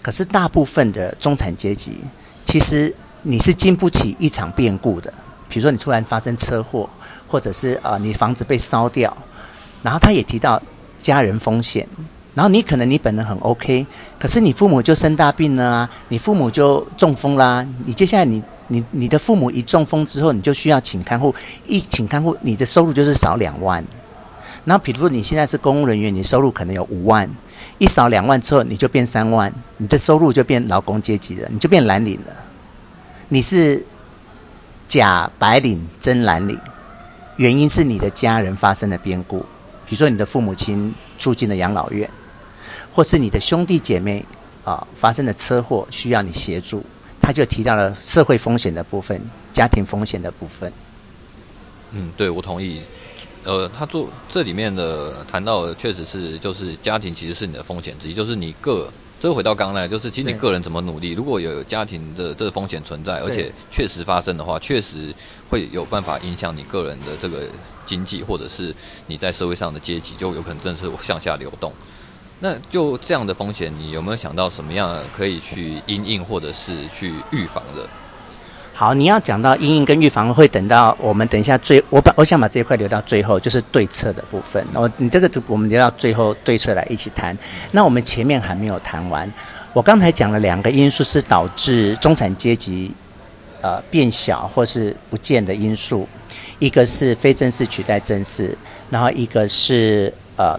[0.00, 1.98] 可是大部分的中产阶级，
[2.44, 5.12] 其实你是经不起一场变故的。
[5.48, 6.88] 比如说你突然发生车祸，
[7.26, 9.14] 或者是啊、呃、你房子被烧掉，
[9.82, 10.60] 然后他也提到
[10.98, 11.86] 家人风险，
[12.34, 13.86] 然后你可能你本人很 OK，
[14.18, 21.34] 可是你父母就生大病了啊，你父母就中风啦，你接下来你你你的父母一中风之后，你就需要请看护，
[21.66, 23.84] 一请看护，你的收入就是少两万。
[24.64, 27.28] 那比如说你现在是公务人员，你收入可能有五万，
[27.76, 32.32] 一少两万之后你就变三万，你的收入就变劳工阶级了，你就变蓝领了。
[33.32, 33.82] 你是
[34.86, 36.60] 假白领真蓝领，
[37.38, 39.38] 原因是你的家人发生了变故，
[39.86, 42.10] 比如说你的父母亲住进了养老院，
[42.92, 44.22] 或是你的兄弟姐妹
[44.64, 46.84] 啊发生了车祸需要你协助，
[47.22, 49.18] 他就提到了社会风险的部分、
[49.50, 50.70] 家庭风险的部分。
[51.92, 52.82] 嗯，对，我同意。
[53.44, 58.92] 呃，他做这里面的谈到的确实是，就是家庭其实是你的风险之一，就是你个，
[59.22, 65.14] 这回到刚才，就是其实你个人怎么努力，如果有家庭的这个风险存在，而且确实发生的话，确实
[65.48, 67.46] 会有办法影响你个人的这个
[67.86, 68.74] 经济，或者是
[69.06, 71.72] 你在社会上的阶级，就有可能真的是向下流动。
[72.40, 77.88] 那就这样的风险，你有没有想到什么样可以去因应，或者是去预防的？
[78.74, 84.66] 好，你要讲到阴影跟预防，会等到我们等一下最，我把我想把这一块留到最后，就是对策的部分。
[84.72, 87.36] 我你这个我们留到最后对策来一起谈。
[87.72, 89.30] 那我们前面还没有谈完，
[89.74, 92.90] 我刚才讲了两个因素是导致中产阶级
[93.60, 96.08] 呃变小或是不见的因素，
[96.58, 98.56] 一个是非正式取代正式，
[98.88, 100.58] 然后一个是呃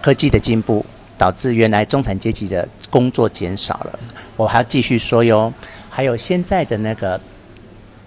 [0.00, 0.86] 科技的进步
[1.18, 3.98] 导致原来中产阶级的工作减少了。
[4.36, 5.52] 我还要继续说哟，
[5.90, 7.20] 还有现在的那个。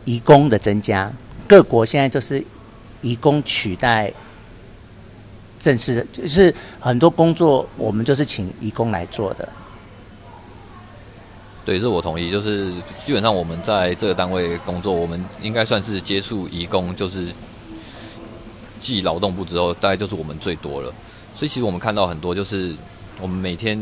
[0.06, 1.12] 移工的增加，
[1.48, 2.44] 各国现在就是
[3.02, 4.12] 移工取代
[5.60, 9.48] 正式的，就是很多工作我们就是请移工来做的。
[11.64, 12.32] 对，这我同意。
[12.32, 12.72] 就是
[13.06, 17.28] 基本上我们在这个单位工作，我们应该算是接触移工，就是
[18.80, 20.92] 继劳动部之后，大概就是我们最多了。
[21.36, 22.74] 所以其实我们看到很多，就是
[23.20, 23.80] 我们每天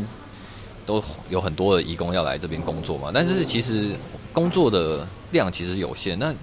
[0.84, 3.10] 都有很多的移工要来这边工作嘛。
[3.12, 3.92] 但是其实
[4.32, 6.34] 工作的量其实有限，那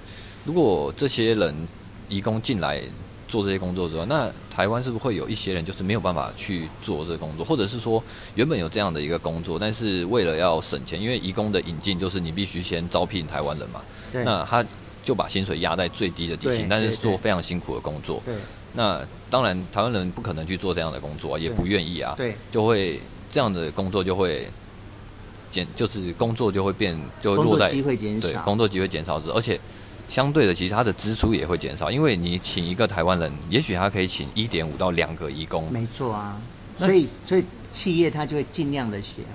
[0.45, 1.55] 如果这些人
[2.09, 2.81] 移工进来
[3.27, 8.01] 做这些工作之后，那台湾是不是会有一些人就是没有办法去做这个工作，或者是说
[8.35, 13.81] 原本有这样的一个工作，但是为了要省钱，因为移工的引进就是你必须先招聘台湾人嘛，
[14.13, 14.65] 那他
[15.03, 18.21] 就把薪水压在最低的底薪，但是做非常辛苦的工作。
[18.25, 18.33] 对，
[18.73, 22.13] 那当然台湾人不可能去做这样的工作，也不愿意啊。
[22.17, 22.99] 对，就会
[23.31, 24.47] 这样的工作就会
[25.57, 29.59] 减，就是工作就会变，就会落在机会减少，对，工作机会减少，而且。
[30.09, 35.69] 相对的，其实他的支出也会减少，因为你请一个台湾人，也许他可以请一点五到两个义工。
[35.69, 36.41] 没错啊，
[36.79, 37.43] 所以所以
[37.73, 39.25] 企业他就会尽量的选，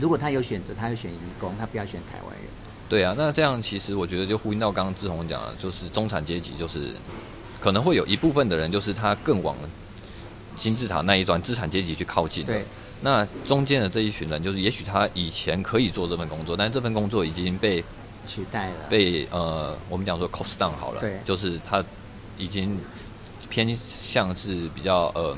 [0.00, 2.44] 如果他有选择，他会选义工，他不要选台湾人。
[2.88, 6.92] 对啊，那这样其实我觉得就呼应到刚刚志宏讲的，就是中产阶级，就是
[7.58, 9.56] 可能会有一部分的人，就是他更往
[10.56, 12.46] 金字塔那一端资产阶级去靠近。
[12.46, 12.64] 对，
[13.04, 17.84] 那中间的这一群人，就是也许他以前可以做这份工作，但是这份工作已经被。
[18.26, 21.84] 取代了，被呃，我们讲说 cost down 好了，对，就是他
[22.38, 22.74] 已经
[23.50, 25.36] 偏向是比较呃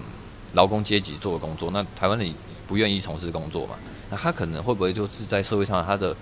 [0.53, 1.69] 劳工阶级做的工作。
[1.73, 2.33] 那台湾人
[2.65, 3.75] 不愿意从事工作嘛，
[4.09, 6.15] 那他可能会不会就是在社会上他的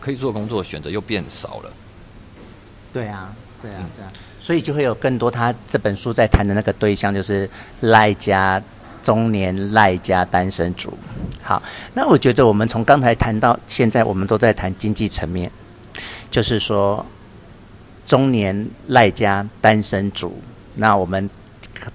[0.00, 1.72] 可以做的工作选择又变少了？
[2.92, 7.48] 对啊，对啊，对啊，所以就会有更多他这本书在谈的那个对象，就是
[7.82, 8.60] 赖家
[9.02, 10.96] 中年赖家单身族。
[11.42, 11.62] 好，
[11.94, 15.50] 那我觉得我们从刚才谈到现在，我们都在谈经济层面。
[16.30, 17.04] 就是说，
[18.06, 20.40] 中年赖家单身族。
[20.76, 21.28] 那我们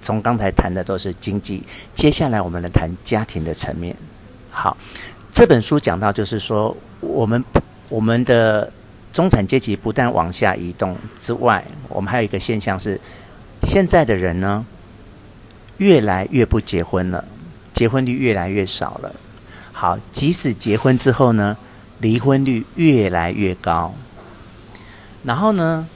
[0.00, 3.96] 从刚才谈的都是经济，接下来我们来谈家庭的层面。
[4.50, 4.76] 好，
[5.32, 7.42] 这本书讲到，就是说，我们
[7.88, 8.72] 我们的
[9.12, 13.00] 中产阶级不但往下移动之外，我们还有一个现象是，
[13.62, 14.64] 现在的人呢，
[15.78, 17.24] 越来越不结婚了，
[17.72, 19.14] 结婚率越来越少了。
[19.72, 21.56] 好，即使结婚之后呢，
[21.98, 23.94] 离婚率越来越高。
[25.24, 25.86] 然后呢，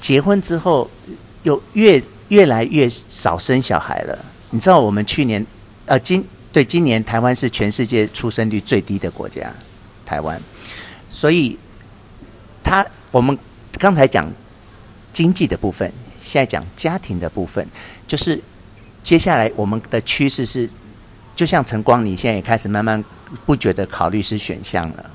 [0.00, 0.90] 结婚之后
[1.42, 4.24] 又越越来越少生小孩了。
[4.50, 5.44] 你知道我们去年，
[5.86, 9.52] 呃，今对今年台湾是全世界出生率最低的国家，
[10.06, 10.40] 台湾。
[11.10, 11.58] 所以，
[12.62, 13.36] 他我们
[13.78, 14.30] 刚才讲
[15.12, 17.66] 经济的部分，现在讲家庭的部分，
[18.06, 18.40] 就是
[19.02, 20.68] 接下来我们的趋势是，
[21.34, 23.02] 就像晨光，你现在也开始慢慢
[23.44, 25.10] 不觉得考虑是选项了。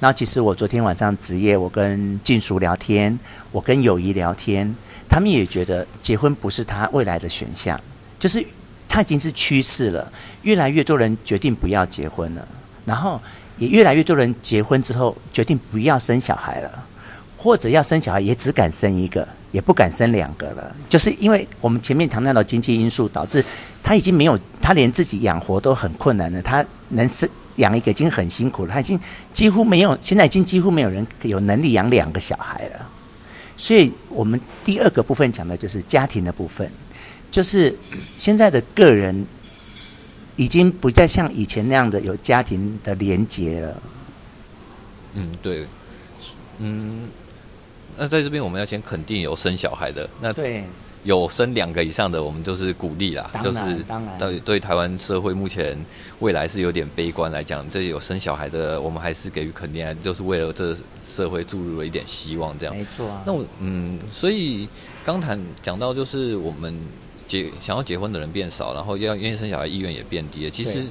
[0.00, 3.18] 然后其实我昨天晚上职业，我跟静淑聊天，
[3.50, 4.74] 我跟友谊聊天，
[5.08, 7.80] 他们也觉得结婚不是他未来的选项，
[8.18, 8.44] 就是
[8.88, 12.46] 他已经是趋势了，越来越多人决定不要结婚了，
[12.84, 13.20] 然后
[13.56, 16.86] 也越来越多人结婚之后决定不要生小孩了，
[17.38, 23.44] 或者要生小孩也只敢生一个，也不敢生两个了，就是因为我们前面谈到的经济因素导致
[23.84, 27.28] 他已经没有，他连自己养活都很困难了，他能生。
[27.58, 28.98] 养一个已经很辛苦了，他已经
[29.32, 32.90] 几乎没有，现在已经几乎没有人有能力养两个小孩了。
[33.56, 36.68] 所以，我们第二个部分讲的就是家庭的部分，
[37.30, 37.72] 就是
[38.16, 39.24] 现在的个人
[40.34, 43.82] 已经不再像以前那样的有家庭的连结了。
[45.14, 45.64] 嗯，对，
[46.58, 47.06] 嗯，
[47.96, 50.64] 那在这边我们要先肯定有生小孩的，那对。
[51.04, 55.76] 有生两个以上的，我们就是鼓励啦，就是当然对对台湾社会目前
[56.20, 60.74] 未来是有点悲观来讲，这有生小孩的，我们还是给予肯定，就是为了这
[61.06, 62.74] 社会注入了一点希望，这样。
[62.74, 63.22] 没错啊。
[63.26, 64.66] 那我嗯，所以
[65.04, 66.74] 刚谈讲到，就是我们
[67.28, 70.50] 结想要结婚的人变少，然后要愿意生小孩意愿也变低了。
[70.50, 70.84] 其实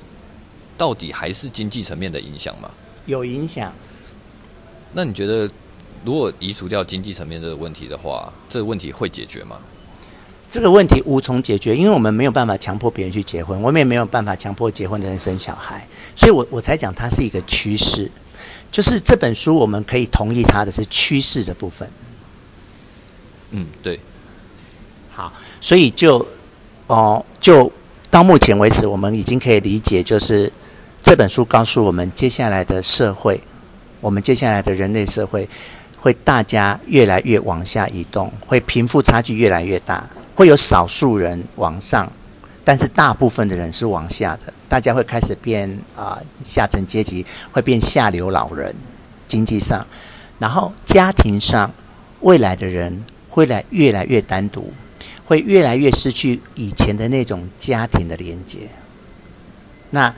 [0.78, 2.70] 到底还是经济层面的影响嘛？
[3.08, 3.74] 有影响。
[4.92, 5.50] 那你觉得，
[6.06, 9.58] 如果移除掉经济层面这个问题的话，这个问题会解决吗？
[10.50, 18.12] 这个问题无从解决，因为我们没有办法强迫别人去结婚，我们也没有办法强迫结婚的人生小孩，所以我我才讲它是一个趋势。
[18.70, 21.90] 就是这本书我们可以同意它的是趋势的部分。
[23.52, 24.00] 嗯，对。
[25.12, 26.28] 好，所以就
[26.88, 27.72] 哦，就
[28.10, 30.52] 到目前为止，我们已经可以理解，就是
[31.04, 33.40] 这本书告诉我们，接下来的社会，
[34.02, 35.48] 我们接下来的人类社会，
[36.04, 40.06] 会大家越来越往下移动，会贫富差距越来越大。
[40.36, 42.12] 会有少数人往上，
[42.62, 44.54] 但是大部分的人是往下的。
[44.68, 48.76] 大家会开始变啊、下层阶级会变下流老人，
[49.30, 49.88] 经济上，
[50.40, 51.72] 然后家庭上，
[52.20, 54.74] 未来的人会来越来越单独，
[55.24, 58.68] 会越来越失去以前的那种家庭的连接。
[59.92, 60.14] 那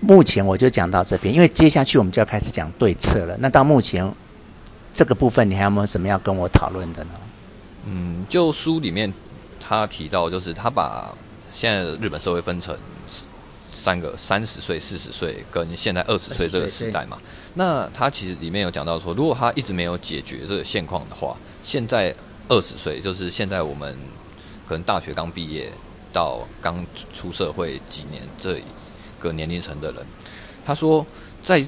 [0.00, 3.34] 目前我就讲到这边，因为接下去我们就要开始讲对策了。
[3.38, 4.06] 那到目前
[4.98, 7.10] 这个部分，你还有没有什么要跟我讨论的呢？
[7.86, 9.14] 嗯，就书里面。
[9.60, 11.14] 他提到，就是他把
[11.52, 12.76] 现在的日本社会分成
[13.70, 17.18] 三个：三十岁、四十岁跟现在二十岁这个时代嘛。
[17.54, 22.14] 那他其实里面有讲到说，如果他一直没有解决这个现况的话，现在
[22.48, 23.94] 二十岁就是现在我们
[24.66, 25.70] 可能大学刚毕业
[26.12, 28.60] 到刚出社会几年这
[29.20, 30.02] 个年龄层的人。
[30.64, 31.04] 他说，
[31.44, 31.62] 在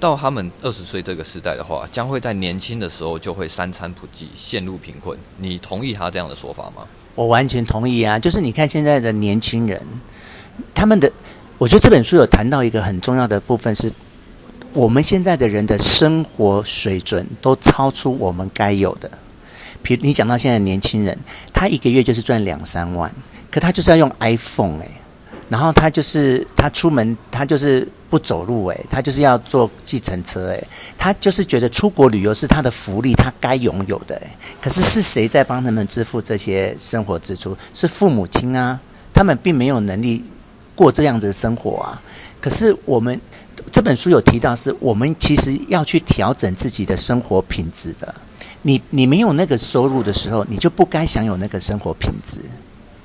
[0.00, 5.16] 到他们二十岁这个时代的话，将会在年轻的时候就会三餐不继，陷入贫困。
[5.36, 6.86] 你同意他这样的说法吗？
[7.14, 8.18] 我完全同意啊！
[8.18, 9.80] 就是你看现在的年轻人，
[10.74, 11.12] 他们的，
[11.58, 13.92] 我觉得这本书有谈到一个很重要的部分是，
[14.72, 19.10] 我们现在的人的生活水准都超出我们该有的。
[19.82, 21.18] 比如你讲到现在年轻人，
[21.52, 23.12] 他一个月就是赚两三万，
[23.50, 24.90] 可他就是要用 iPhone 诶，
[25.50, 27.86] 然后他就是他出门他就是。
[28.10, 30.66] 不走路诶，他就是要坐计程车诶，
[30.98, 34.30] 他就是觉得出国旅游是他的福利，他该拥有的诶。
[34.60, 37.56] 可是是谁在帮他们支付这些生活支出？
[37.72, 38.80] 是父母亲啊，
[39.14, 40.24] 他们并没有能力
[40.74, 42.02] 过这样子的生活啊。
[42.40, 43.20] 可是我们
[43.70, 48.12] 这本书有提到，是我们其实要去调整自己的生活品质的。
[48.62, 52.40] 你你没有那个收入的时候，你就不该享有那个生活品质。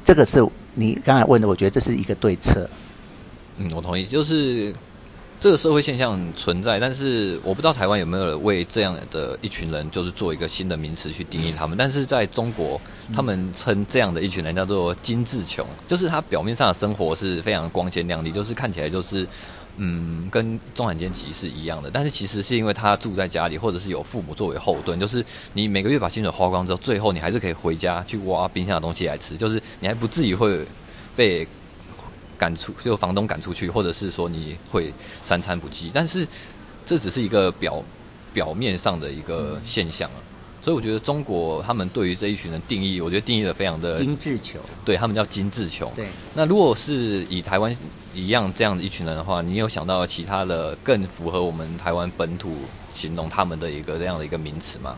[0.03, 0.43] 这个是
[0.75, 2.69] 你刚才问的，我觉得这是一个对策。
[3.57, 4.71] 嗯，我同意，就是。
[5.37, 11.77] 这个社会现象存在，但是我不知道台湾有没有为这样的一群人，就是做一个新的名词去定义他们。
[11.77, 12.79] 但是在中国，
[13.13, 19.27] 他们称这样的一群人叫做“金志穷”，就是他表面上的生活是非常光鲜亮丽，就是看起来就是
[19.77, 21.89] 嗯，跟中产阶级是一样的。
[21.91, 30.65] 但是其实是因为他住在家里，或者是有父母作为后盾，就是你每个月把薪水花光之后，最后你还是可以回家去挖冰箱的东西来吃，就是你还不至于会
[31.15, 31.47] 被。
[32.37, 36.27] 赶出就房东赶出去，或者是说你会三餐不继，但是
[36.85, 37.81] 这只是一个表
[38.33, 40.19] 表面上的一个现象啊。
[40.61, 45.89] 所以我觉得中国他们对于这一群人定义，我觉得定义的非常的精致穷，对他们叫精致穷。
[45.95, 47.73] 对，那如果是以台湾
[48.15, 52.55] 一样这样的一群人的话，你有想到其他的更符合我们台湾本土
[52.93, 54.95] 形容他们的一个这样的一个名词吗？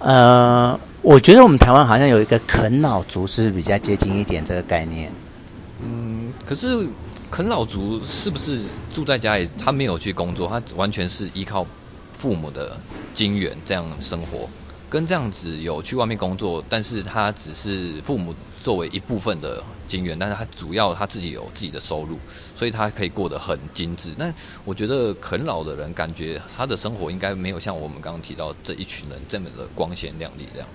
[0.00, 5.10] 呃，我觉得我们台湾好像有一个啃老族是比较接近一点这个概念。
[5.82, 6.86] 嗯，可是
[7.30, 8.60] 啃老族是不是
[8.94, 9.48] 住在家里？
[9.58, 11.66] 他没有去工作，他完全是依靠
[12.12, 12.76] 父母的
[13.12, 14.48] 金援这样生活，
[14.88, 22.18] 跟这样子有去外面工作，但是他只是父母作为一部分的金援，但是他主要他自己有自己的收入，
[22.54, 24.10] 所以他可以过得很精致。
[24.16, 24.32] 那
[24.64, 30.68] 我觉得啃老的人感觉他的生活应该没有像我们刚刚提到这一群人这么的光鲜亮丽这样。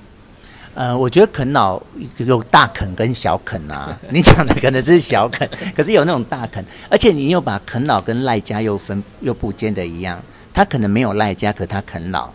[0.75, 1.79] 呃，我觉得啃老
[2.17, 3.95] 有大啃跟小啃啊。
[4.09, 10.19] 你讲的可能是小啃， 可是有那种大啃，而且你又把啃老跟赖家又分又不见得一样。
[10.51, 12.31] 他可能没有赖家，可他啃老；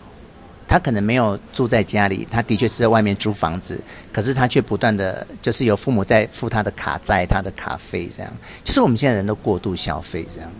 [0.69, 3.81] 他可能没有住在家里，他的确是在外面租房子，
[4.13, 8.31] 可是他却不断的就是有父母在付他的卡债、他的卡费，这样。
[8.63, 10.51] 就是我们现在人都过度消费这样。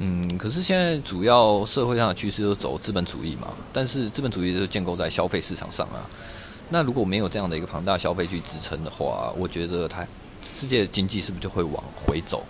[0.00, 6.04] 嗯，可是现在主要社会上的趋势都走资本主义嘛，但是资本主义就建构在消费市场上啊。
[6.68, 10.06] 那如果没有这样的一个庞大消费去支撑的话，我觉得它
[10.58, 12.44] 世界经济是不是就会往回走？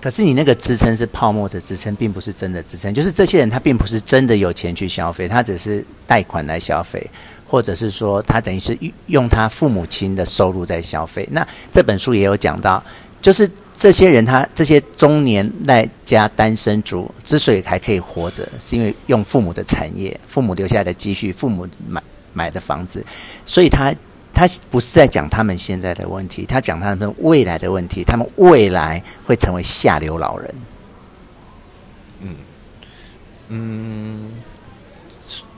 [0.00, 2.92] 可是你那个支撑是泡沫的支撑，并不是真的支撑。
[2.94, 7.04] 就是这些人他并不是真的有钱去消费，他只是贷款来消费，
[7.46, 8.76] 或者是说他等于是
[9.06, 11.28] 用他父母亲的收入在消费。
[11.32, 12.82] 那这本书也有讲到，
[13.20, 22.02] 就是这些人他这些中年赖家单身族之所以还可以活着，是因为用父母的产业、父母留下来的积蓄、父母买。
[22.36, 23.02] 买的房子，
[23.46, 23.90] 所以他
[24.36, 30.54] 他不是在讲他们现在的问题，他讲他们未来的问题，他们未来会成为下流老人。
[32.20, 32.36] 嗯
[33.48, 34.32] 嗯，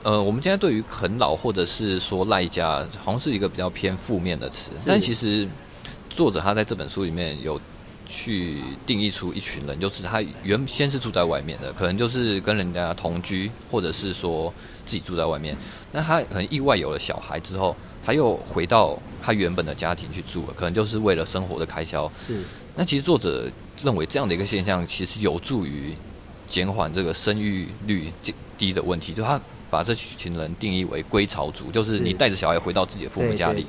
[0.05, 5.49] 呃，我们现在对于啃老或者是说赖家，好像是一个比较偏负面的词，但其实
[6.09, 7.61] 作者他在这本书里面有
[8.07, 14.55] 去定义出一群人，就是他原先是住在外面的，可能就是跟人家同居，或者是说。
[14.89, 15.55] 自己住在外面，
[15.93, 22.11] 那他可能意外有了小孩之后，他又回到他原本的家庭去住了，可能就是为了生活的开销。
[22.17, 22.43] 是。
[22.75, 23.51] 那其实作者
[23.83, 25.93] 认为这样的一个现象，其实有助于
[26.49, 28.13] 减缓这个生育率
[28.57, 29.13] 低的问题。
[29.13, 29.41] 就他
[29.71, 33.67] 把这群人定义为归巢族，就是你带着小孩回到自己的父母家里。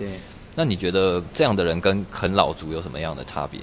[0.55, 3.59] 那你觉得这样的人跟啃老族有什么样的差别？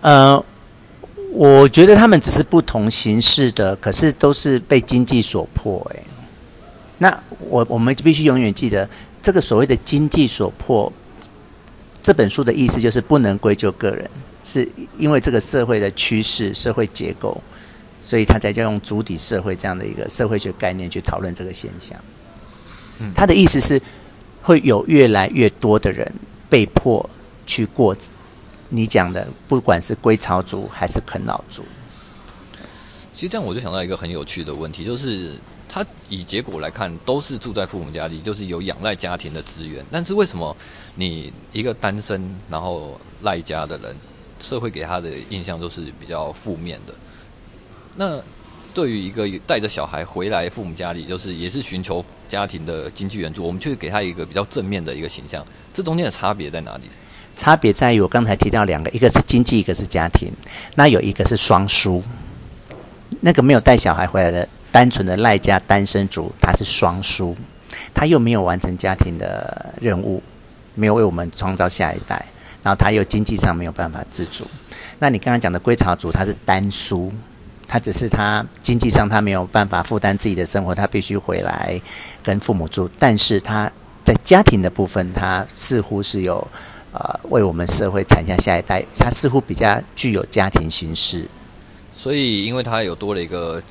[0.00, 0.44] 呃。
[1.32, 5.80] 我觉得他们只是不同形式的，可是都是被经济所迫。
[5.94, 6.02] 哎，
[7.02, 8.88] 那我我们必须永远记得，
[9.20, 10.92] 这个所谓的经济所迫，
[12.02, 14.08] 这本书的意思就是不能归咎个人，
[14.44, 17.42] 是因为这个社会的趋势、社会结构，
[17.98, 21.98] 所以他才要用主体社会这样的一个社会学概念去讨论这个现象。
[23.14, 23.80] 他的意思是，
[24.42, 26.14] 会有越来越多的人
[26.48, 27.08] 被迫
[27.46, 27.96] 去过。
[28.72, 31.64] 你讲的，不管是归巢族还是啃老族，
[33.12, 35.36] 其实这样我就想到一个很有趣的问题，就是
[35.72, 39.84] 他以结果来看，都是住在父母家里，就是有仰赖家庭的资源。
[39.88, 40.54] 但是为什么
[40.96, 43.94] 你一个单身然后赖家的人，
[44.40, 46.94] 社会给他的印象都是比较负面的？
[47.96, 48.20] 那
[48.74, 56.82] 对于一个带着小孩回来父母家里，就是也是寻求家庭的经济援助，我们却给他一个比较正面的一个形象，这中间的差别在哪里？
[57.36, 60.30] 差别在于我刚才提到两个，一个是经济，一个是家庭。
[60.74, 62.02] 那有一个是双输，
[63.20, 67.36] 那个没有带小孩回来的单纯的赖家单身族，他是双输，
[67.94, 70.22] 他又没有完成家庭的任务，
[70.74, 72.24] 没有为我们创造下一代，
[72.62, 74.46] 然后他又经济上没有办法自主。
[74.98, 77.12] 那你刚刚讲的归巢族，他是单输，
[77.66, 81.80] 他只是他经济上他没有办法负担自己的生活，他必须回来
[82.22, 83.70] 跟父母住，但是他
[84.04, 86.46] 在家庭的部分，他似乎是有。
[86.92, 91.24] 呃，为我们社会产下下一代，他似乎比较具有家庭形式，
[91.96, 93.62] 所以因为他有多了一个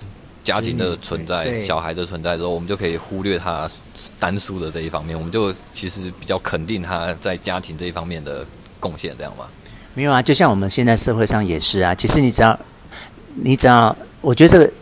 [0.49, 3.69] 家庭的存在，小孩的存在之后，我们就可以忽略他
[4.19, 8.43] 单数的这一方面，我们就其实比较肯定他在家庭这一方面的
[8.79, 9.45] 贡献，这样吗？
[9.93, 12.59] 没有啊，就像我们现在社会上也是啊，其实你只要，
[13.35, 14.73] 你只要，我觉得这个。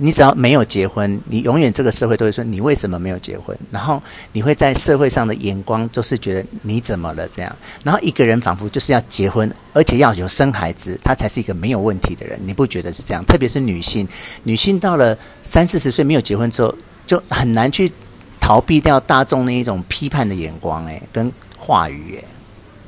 [0.00, 3.56] 你只要没有结婚，你永远这个社会都会说你为什么没有结婚？
[3.70, 4.02] 然后
[4.32, 7.56] 你会在社会上的眼光就是觉得你怎么了这样？
[7.82, 12.40] 然后一个人仿佛就是要结婚，而且要有生孩子，他才是一个没有问题的人。
[12.44, 13.24] 你不觉得是这样？
[13.24, 14.06] 特别是女性，
[14.42, 16.74] 女性到了三四十岁没有结婚之后，
[17.06, 17.92] 就很难去
[18.40, 22.24] 逃避掉大众那一种批判的眼光，诶，跟话语，诶。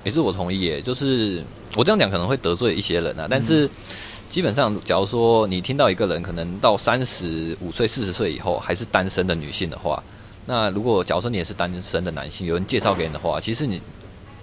[0.05, 3.67] 也是我同意，诶，就是我这样讲可能会得罪一些人啊，但是。
[3.67, 3.71] 嗯
[4.29, 10.03] 基本上，假如说你听到一个人可能到三十五岁、四十岁以后还是单身的女性的话，
[10.45, 13.81] 那如果假如说你也是单身的男性，有人介绍给你的话，其实你，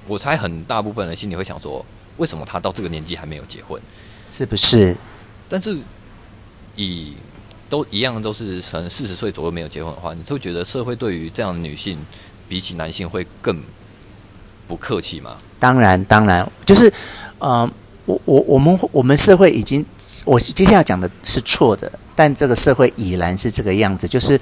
[0.07, 1.85] 我猜很大部分人心里会想说，
[2.17, 3.79] 为什么他到这个年纪还没有结婚？
[4.31, 4.95] 是不是？
[5.47, 5.77] 但是
[6.75, 7.13] 以
[7.69, 11.99] 都一样都是从四十岁左右没有结婚的话，你会觉得社会对于这样的女性
[12.49, 13.61] 比起男性会更
[14.67, 15.37] 不客气吗？
[15.59, 16.89] 当然，当然，就是，
[17.39, 17.71] 嗯、呃。
[18.05, 19.85] 我我我们我们社会已经，
[20.25, 24.37] 我接下来讲的是错的，但这个社会已然是这个样子，就是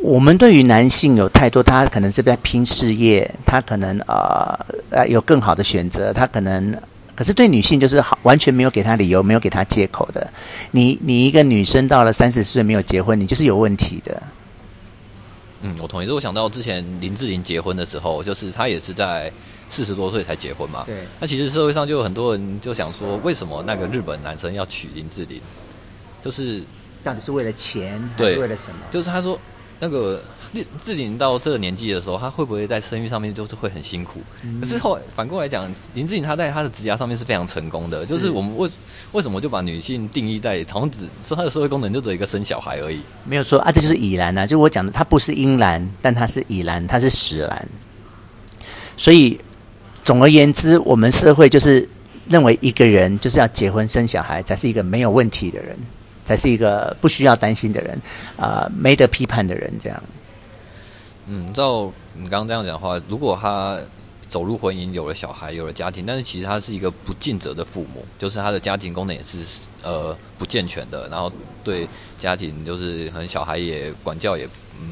[0.00, 4.56] 我们对于男性有太多，他可能是在拼事业，他可能啊
[4.90, 6.72] 呃有更好的选择，他可能，
[7.16, 10.32] 可是对女性就是好完全没有给他理由，没有给他借口的。
[10.70, 14.22] 你你一个女生到了三十岁没有结婚，你就是有问题的。
[15.62, 16.06] 嗯，我同意。
[16.06, 19.32] 如果想到之前林志玲结婚的时候，就是她也是在。
[19.70, 20.82] 四十多岁才结婚嘛？
[20.84, 20.96] 对。
[21.20, 25.40] 那其实社会上就有很多人就想说，为什么那个日本男生要娶林志玲？
[26.22, 26.62] 就是
[27.02, 28.76] 到底是为了钱，还是为了什么？
[28.90, 29.38] 就是他说，
[29.78, 30.20] 那个
[30.52, 34.20] 林志玲到这个年纪的时候，她会不会在生育上面就是会很辛苦？
[34.42, 38.04] 嗯、可是后反过来讲，林志玲她在她的职涯上面是非常成功的。
[38.04, 38.68] 是就是我们为
[39.12, 43.00] 为什么就把女性定义在好像只说她的社会功能就只有一个生小孩而已？
[43.24, 44.46] 没有错啊，这就是已然啊。
[44.46, 47.68] 就我讲的，她不是阴然，但她是已然，她是使然，
[48.96, 49.40] 所以。
[50.02, 51.88] 总而言之，我们社会就是
[52.28, 55.76] 认为一个人就是要结婚生小孩才是一个没有问题的人，
[56.24, 57.94] 才是一个不需要担心的人，
[58.36, 60.02] 啊、呃，没得批判的人，这样。
[61.26, 63.78] 嗯，照你刚刚这样讲的话，如果他
[64.28, 69.38] 走入婚姻，有了小孩，有了家庭，但是其实他是一个不尽责的父母，就是他的家庭功能也是
[69.82, 71.30] 呃不健全的，然后
[71.62, 71.86] 对
[72.18, 74.48] 家庭就是可能小孩也管教也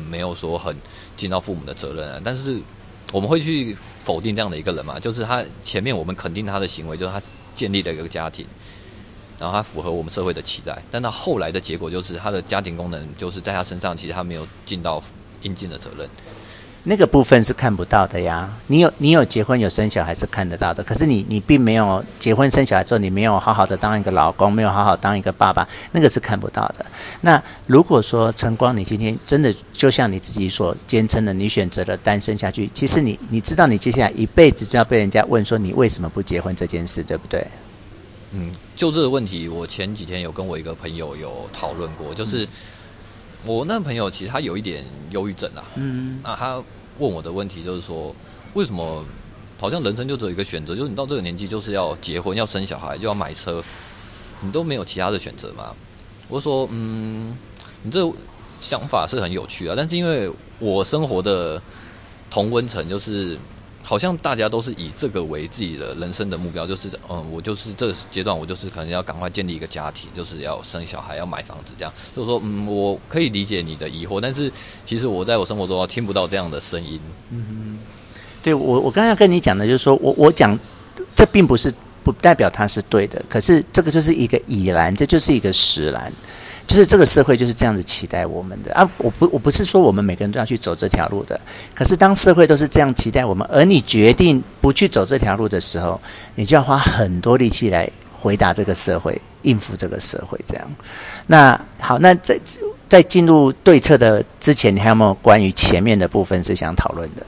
[0.09, 0.77] 没有说很
[1.17, 2.61] 尽到父母的责任啊，但是。
[3.13, 5.01] 我们会去否定这样的一个人嘛？
[5.01, 7.21] 就是他前面我们肯定他的行为，就是他
[7.55, 8.47] 建立了一个家庭，
[9.39, 10.83] 然后他符合我们社会的期待。
[10.91, 15.03] 但他后来的结果就是他的家庭功能就是在他身上，其实他没有尽到
[15.43, 16.09] 应尽的责任。
[16.85, 26.87] 那个部分是看不到的呀，你有你有结婚有生小孩是看得到的，可是你你并没有结婚生小孩之后，你没有好好的当一个老公，没有好好当一个爸爸，那个是看不到的。
[27.21, 37.47] 那如果说晨光，你今天真的就像你自己所坚称的，你选择了单身下去，其实你你知道你接下来一辈子就要被人家问说你为什么不结婚这件事，对不对？
[38.33, 42.45] 嗯，就这个问题，我前几天有跟我一个朋友有讨论过，就是。
[42.45, 42.49] 嗯
[43.45, 46.63] 我那朋友其实他有一点忧郁症啊，嗯，那他
[46.99, 48.15] 问我的问题就是说，
[48.55, 49.05] 为什么
[49.59, 53.63] 好像人生就只有一个选择，就是你到这个年纪就是要结婚、要生小孩、就要买车，
[54.41, 55.75] 你都没有其他的选择吗？
[56.29, 57.37] 我说，嗯，
[57.83, 58.09] 你这
[58.61, 61.63] 想法是很有趣啊，但是因为我生活的
[62.31, 63.39] 同温层就是。
[63.89, 71.91] 好像大家都是以这个为自己的人生的目标，就是嗯，我就是这个阶段，我就是可能要赶快建立一个家庭，就是要生小孩，要买房子这样。
[72.15, 74.53] 就是说，嗯，我可以理解你的疑惑，但是
[74.85, 77.01] 其实我在我生活中听不到这样的声音。
[77.31, 77.79] 嗯，
[78.43, 80.55] 对我，我刚才跟你讲的就是说我我讲
[81.17, 81.73] 这并不是
[82.05, 86.13] 不代表它是对的，可是这个就是一个已然，这就是一个使然。
[86.69, 88.89] 就是这个社会就是这样子期待我们的啊！
[88.99, 91.41] 我不我不是说我们每个人都要去走这条路的，
[91.75, 95.99] 可是当社会都是这样期待我们，而你决定不去走这条路的时候，
[96.35, 100.39] 你就要花很多力气来回答这个社会，应付这个社会。
[100.47, 100.71] 这样，
[101.29, 102.39] 那好，那在
[102.87, 107.27] 在进入对策的之前，你还有没有关于前面的部分是想讨论的？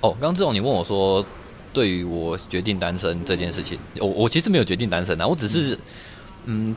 [0.00, 1.24] 哦，刚刚志勇你问我说，
[1.72, 5.74] 对于我决定单身这件事情，我我其实没有决定单身啊，我只是。
[5.74, 5.78] 嗯，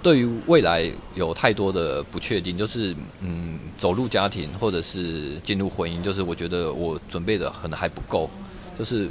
[0.03, 8.29] 对于未来有太多的不确定，就是嗯，走入家庭或者是进入婚姻，就是我觉得我准备的可能还不够，
[8.77, 9.09] 就是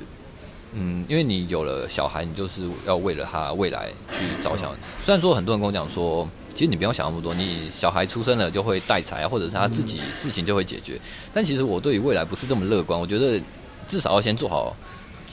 [0.73, 4.73] 嗯，因为你有了小孩，你就是要为了他未来去着想。
[5.03, 10.97] 虽然说很多人跟我讲说，其实你不用想那么多，你小孩出生了就会带财啊，或者是他自己事情就会解决。
[11.33, 13.41] 但其实我对于未来不是这么乐观，我觉得
[13.89, 14.73] 至少要先做好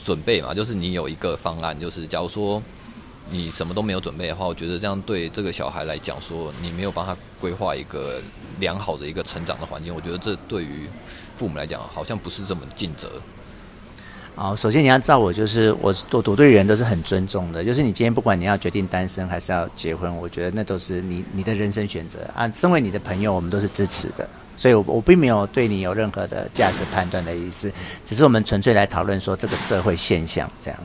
[0.04, 2.60] 准备嘛，就是你有一个方案，就是假如说。
[3.30, 8.20] 你什么都没有准备的话，我觉得这样对这个小孩来讲，说你没有帮他规划一个
[8.60, 10.88] 良好的一个成长的环境，我觉得这对于
[11.36, 13.10] 父母来讲，好像不是这么尽责。
[14.34, 22.50] 好，首先你要照我，就是我我我对人都是很尊重的，就是你今天不管你要决定单身还是要结婚，我觉得那都是你你的人生选择啊。
[22.50, 27.70] 身为你的朋友，我们都是支持的，所以我我并没有对你有任何的价值判断的意思，
[28.06, 30.80] 只是我们纯粹来讨论说这个社会现象这样。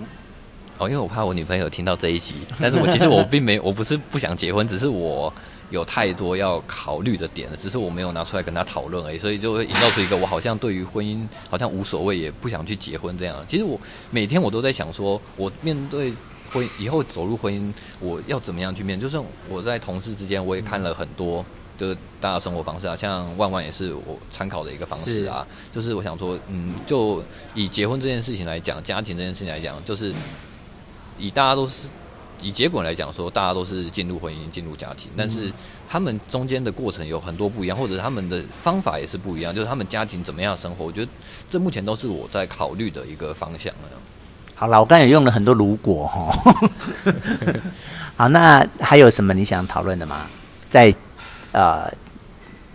[0.79, 5.33] 哦，因为我怕我女朋友听到这一集，但是我其实我并没， 我不是不想结婚，只是我
[5.71, 13.35] 有太多要考虑的点了，只是我没有拿出来跟她讨论而已，所以就会营造出一个我好像对于婚姻好像无所谓，也不想去结婚这样。
[13.47, 13.79] 其实我
[14.11, 16.13] 每天我都在想说，我面对
[16.53, 18.99] 婚以后走入婚姻，我要怎么样去面？
[18.99, 19.19] 就是
[19.49, 21.43] 我在同事之间，我也看了很多，
[21.75, 25.45] 就是大家生活方式啊，像万万也是我参考的一个方式啊。
[25.73, 27.23] 就是我想说，嗯，就
[27.55, 30.13] 以结婚这件事情来讲，家庭这件事情来讲，就是。
[31.17, 31.87] 以大家都是
[32.41, 35.51] 以结果来讲，说大家都是进入婚姻、进入家庭，但是
[35.89, 39.53] 他们中间的过程有很多不一样，或者他们的方法也是不一样。
[39.53, 41.11] 就是他们家庭怎么样生活，我觉得
[41.49, 43.73] 这目前都是我在考虑的一个方向。
[44.53, 46.31] 好了，我刚才也用了很多如果哈。
[48.15, 50.27] 好，那还有什么你想讨论的吗？
[50.69, 50.93] 在
[51.53, 51.91] 呃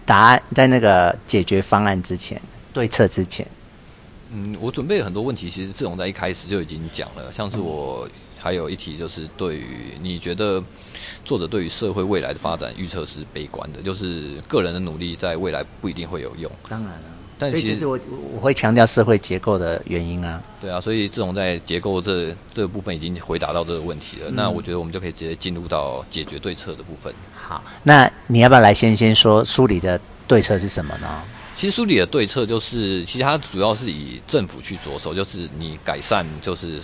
[0.04, 2.40] 答案在那个解决方案之前，
[2.72, 3.46] 对策之前，
[4.32, 8.08] 嗯，我准备了很多问题，其实志宏在一开始就已经讲了，像是我。
[8.42, 10.60] 还有一题就是，对于你觉得
[11.24, 16.50] 作者对于社会未来的发展预测是悲观的，就是个人的努力在未来不一定会有用。
[16.68, 17.02] 当然了，
[17.38, 17.96] 但其实我
[18.34, 20.42] 我会强调社会结构的原因啊。
[20.60, 24.26] 对啊，所以志宏在结构这这个部分已经回答到这个问题了。
[24.28, 24.34] 嗯。
[24.34, 27.14] 那我觉得我们就可以直接进入到解决对策的部分。
[27.32, 31.22] 好，那你要不要来先先说书里的对策是什么呢？
[31.56, 36.80] 其实书里的对策就是，其实它主要是以政府去着手，就是你改善就是。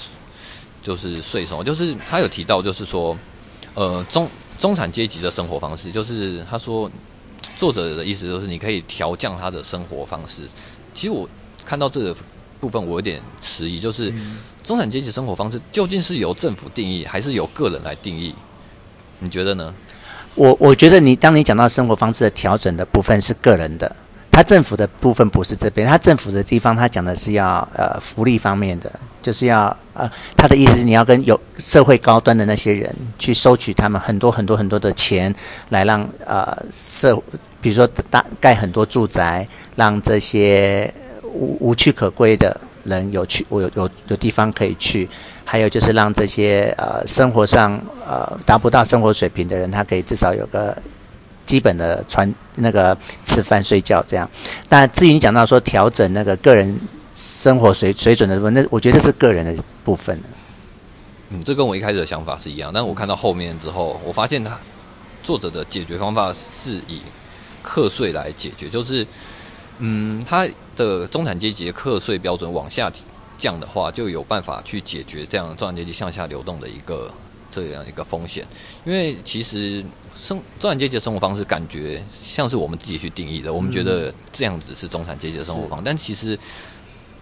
[0.89, 3.15] 就是税收，就是他有提到，就是说，
[3.75, 4.27] 呃，中
[4.59, 6.91] 中产阶级的生活方式，就是他说，
[7.59, 10.49] 作者的意思就是你可以调降他的生活方式。
[10.95, 11.29] 其实我
[11.63, 12.17] 看到这个
[12.59, 14.11] 部分，我有点迟疑，就是
[14.65, 18.35] 中产阶级生活方式究竟是由政府定义，还是由个人来定义？
[19.19, 19.75] 你觉得呢？
[20.37, 23.95] 我我觉得你当你讲到生活方式的调整的部分是个人的，
[24.31, 28.91] 他政府的部分不是这边，他政府的地方他讲的是要呃福利方面的。
[29.21, 35.35] 就是要呃，他的意思是你要跟有社会高端的那些人去收取他们很多很多很多的钱，
[35.69, 37.21] 来让呃社，
[37.61, 40.91] 比如说大盖很多住宅，让这些
[41.25, 45.07] 无无处可归的人有去我有有有地方可以去，
[45.45, 50.75] 还有就是让这些呃生活上呃达不到生活水平的人，他可以至少有个
[51.49, 54.31] 基本的穿那个吃饭睡觉这样。
[54.69, 56.79] 但至于你讲到说调整那个个人。
[57.21, 60.17] 生活水水准的部分，那我觉得这是个人的部分。
[61.31, 64.57] 嗯，这跟我一开始的想法是一样，但我看到后面之后，我发现他
[65.21, 67.01] 作者的解决方法是以
[67.61, 69.05] 课税来解决，就是
[69.79, 70.47] 嗯，他
[70.77, 72.89] 的中产阶级的课税标准往下
[73.37, 77.13] 降的话，就有办法去解决这样中产阶级向下流动的一个
[77.51, 78.47] 这样一个风险。
[78.85, 79.85] 因为其实
[80.15, 86.39] 生中产阶级的生活方式感觉像是我们自己去定义的，我们觉得这样子是中产阶级的生活方式，但其实。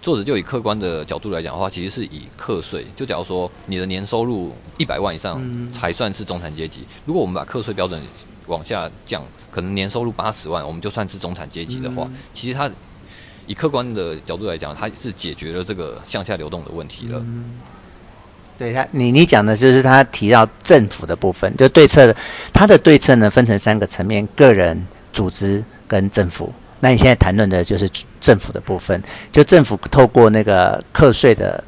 [0.03, 2.87] 作者就以客观的角度来讲的话，其实是以课税。
[2.95, 6.87] 就假如说你的年收入一百万以上才算是中产阶级。
[7.05, 8.01] 如果我们把课税标准
[8.47, 12.71] 往下降，可能年收入八十万，我们就算是中产阶级的话，其实它
[13.49, 17.27] 以客观的角度来讲，它是解决了这个向下流动的问题了。
[18.59, 22.15] 对他，你你讲的就是他提到政府的部分，就对策，
[22.53, 26.53] 他的对策呢分成三个层面：个人、组织跟政府。
[26.81, 27.91] 那你现在谈论的就是
[28.21, 29.03] 政府的部分，
[29.33, 31.63] 就政府透过那个课税的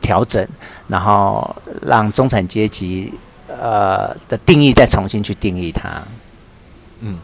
[0.00, 0.46] 调整，
[0.88, 3.12] 然后让中产阶级
[3.48, 6.02] 呃的定义再重新去定义它。
[7.00, 7.18] 嗯，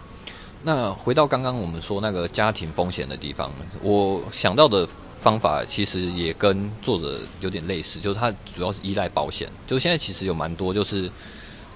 [0.63, 3.51] 那回到刚刚我们说那个家庭风险的地方，
[3.83, 4.89] 我想到的
[5.21, 9.51] 方法其实也跟作者有点类似，就是它主要是依赖保险。
[9.66, 11.11] 就现在其实有蛮多就是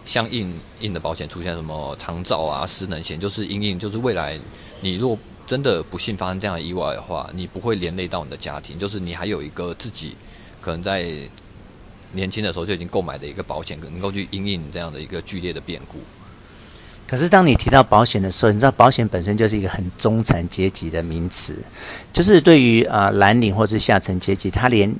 [0.06, 4.38] 相应应的保险出现，什么长照啊、失能险，就是因应就是未来
[4.80, 10.16] 你如果真的不幸发生这样的意外的话，你不会连累到你的家庭，就是你还有一个自己
[10.60, 11.12] 可能在
[12.12, 15.98] 年轻的时候就已经购买的一个保险，能够去应应这样的一个剧烈的变故。
[17.12, 21.54] 可是当你提到保险的时候，你知道保险本身就是一个很中产阶级的名词，
[22.10, 24.90] 就是对于啊、蓝领或是下层阶级，他连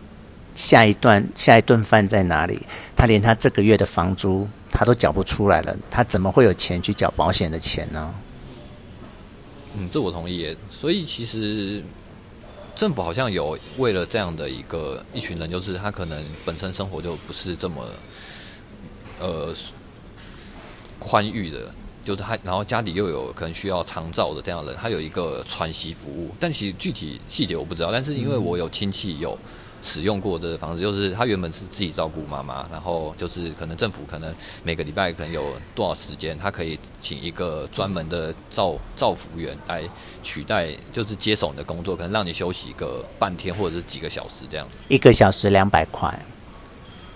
[0.54, 2.60] 下一段下一顿饭在哪里，
[2.94, 8.14] 他连他这个月的房租他都缴不出来了，他怎么会有钱去缴保险的钱呢？
[9.74, 10.54] 嗯，这我同意。
[10.68, 11.82] 所以其实
[12.76, 17.88] 政府好像有为了这样的一个一群人，就是他可能本身生活就不是这么
[19.18, 19.54] 呃
[20.98, 21.72] 宽裕的。
[22.04, 27.92] 就是他，然后家里又有可能需要长照的这样的人，他有一个喘息服务，但其实具体细节我不知道。
[27.92, 29.38] 但是因为我有亲戚有
[29.82, 39.82] 使用过这个方式，就是他原本是自己照顾妈妈，然后就是可能政府可能每个礼拜可能有多少时间，他可以请一个专门的照照服员来
[40.22, 44.74] 取代，就是接手你的工作，可能让你休息个半天或者是几个小时这样子。
[44.88, 46.16] 一个小时两百块。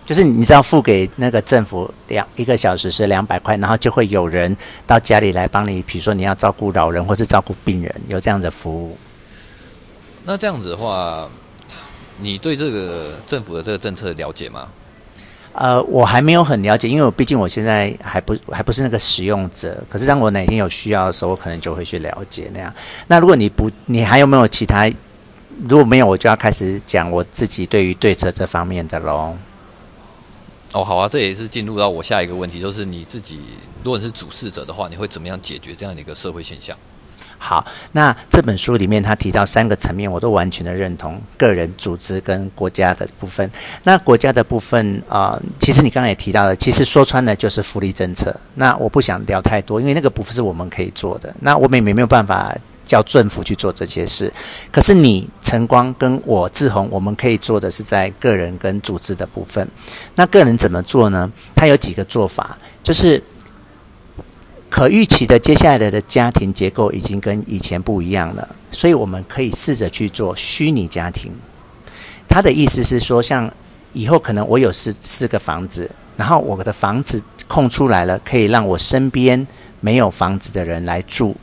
[0.07, 8.97] 就是你知道付给那个政府两一个小时是两百块，然后就会有人到家里来帮你，比如说你要照顾老人或是照顾病人，有这样的服务。
[10.25, 11.29] 那这样子的话，
[12.21, 14.69] 你对这个政府的这个政策了解吗？
[15.53, 19.83] 呃，我还没有很了解，因为我毕竟我现在还不还不是那个使用者。
[19.89, 22.73] 可是当我哪天有需要的时候，我可能就会去了解那样。
[23.07, 24.87] 那如果你不，你还有没有其他？
[25.67, 29.35] 如果没有，我就要开始讲我自己对于对策这方面的喽。
[30.77, 33.41] 哦，好啊，这也是进入到我下一个问题，就是你自己，
[33.83, 36.77] 如果你是主事者的话，你会怎么样解决这样的一个社会现象？
[37.39, 43.51] 好，那这本书里面他提到三个层面，我都完全的认同：个人、组织跟国家的部分。
[43.85, 48.39] 那国家的部分啊、其实你刚才也提到了，其实说穿了就是福利政策。
[48.57, 51.35] 那我不想聊太多，因为那个不是我们可以做的。
[51.41, 52.55] 那我们也没有办法。
[52.87, 54.33] 叫政府去做这些事，
[54.71, 59.69] 可是你晨光跟我志宏，我们可以做的是在个人跟组织的部分。
[60.15, 61.31] 那个人怎么做呢？
[61.55, 63.21] 他有几个做法，就是
[64.71, 71.33] 可预期的接下来的家庭结构已经跟以前不一样了，所以我们可以试着去做虚拟家庭。
[72.29, 73.53] 他的意思是说，像
[73.93, 79.47] 以后可能我有四四个房子，然后我的房子空出来了，可以让我身边
[79.81, 81.35] 没有房子的人来住。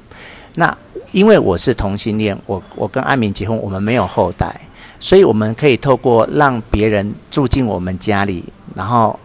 [0.56, 0.78] 那
[1.14, 4.60] 因为我是同性恋，我我跟阿明结婚，我们没有后代，
[5.00, 8.44] 所以我们可以透过让别人住进我们家里，
[8.74, 9.18] 然后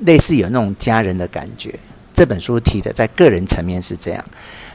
[0.00, 1.78] 类似有那种家人的感觉。
[2.14, 4.24] 这本书提的在个人层面是这样，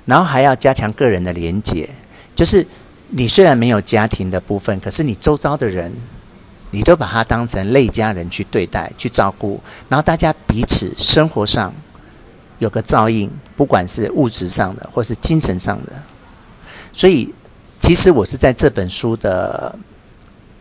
[0.06, 1.90] 然后还要加强个人的连结，
[2.36, 2.66] 就是
[3.10, 5.92] 你虽然没有家庭的部分，可是你周遭的人，
[6.70, 11.74] 你都把他当成类家人去对待、去照顾，然后大家彼此生活上。
[12.60, 15.94] 有个照应，不管是物质上的或是精神上的，
[16.92, 17.34] 所以
[17.80, 19.74] 其实我是在这本书的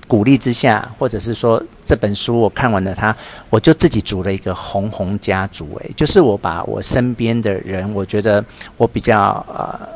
[0.07, 3.17] 鼓励之下，或者是说这本书我看完了它，
[3.49, 5.69] 我就自己组了一个红红家族。
[5.81, 8.45] 诶，就是我把我身边的人，我觉得
[8.77, 9.89] 我比较呃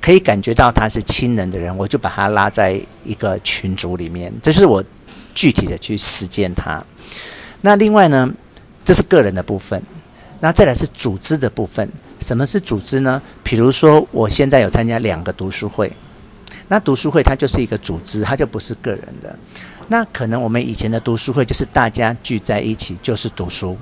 [0.00, 4.84] 可以感觉到他是亲人的人，我就把他拉在一个群组里面，这是我
[5.34, 6.84] 具体的去实践它。
[7.62, 8.28] 那另外呢，
[8.84, 9.82] 这是个人的部分。
[10.44, 11.90] 那再来是组织的部分，
[12.20, 13.22] 什么是组织呢？
[13.42, 15.90] 比如说，我现在有参加两个读书会，
[16.68, 19.34] 那读书会它就是一个组织，它就不是个人的。
[19.88, 23.74] 那可能我们以前的读书会就是大家聚在一起就是读书。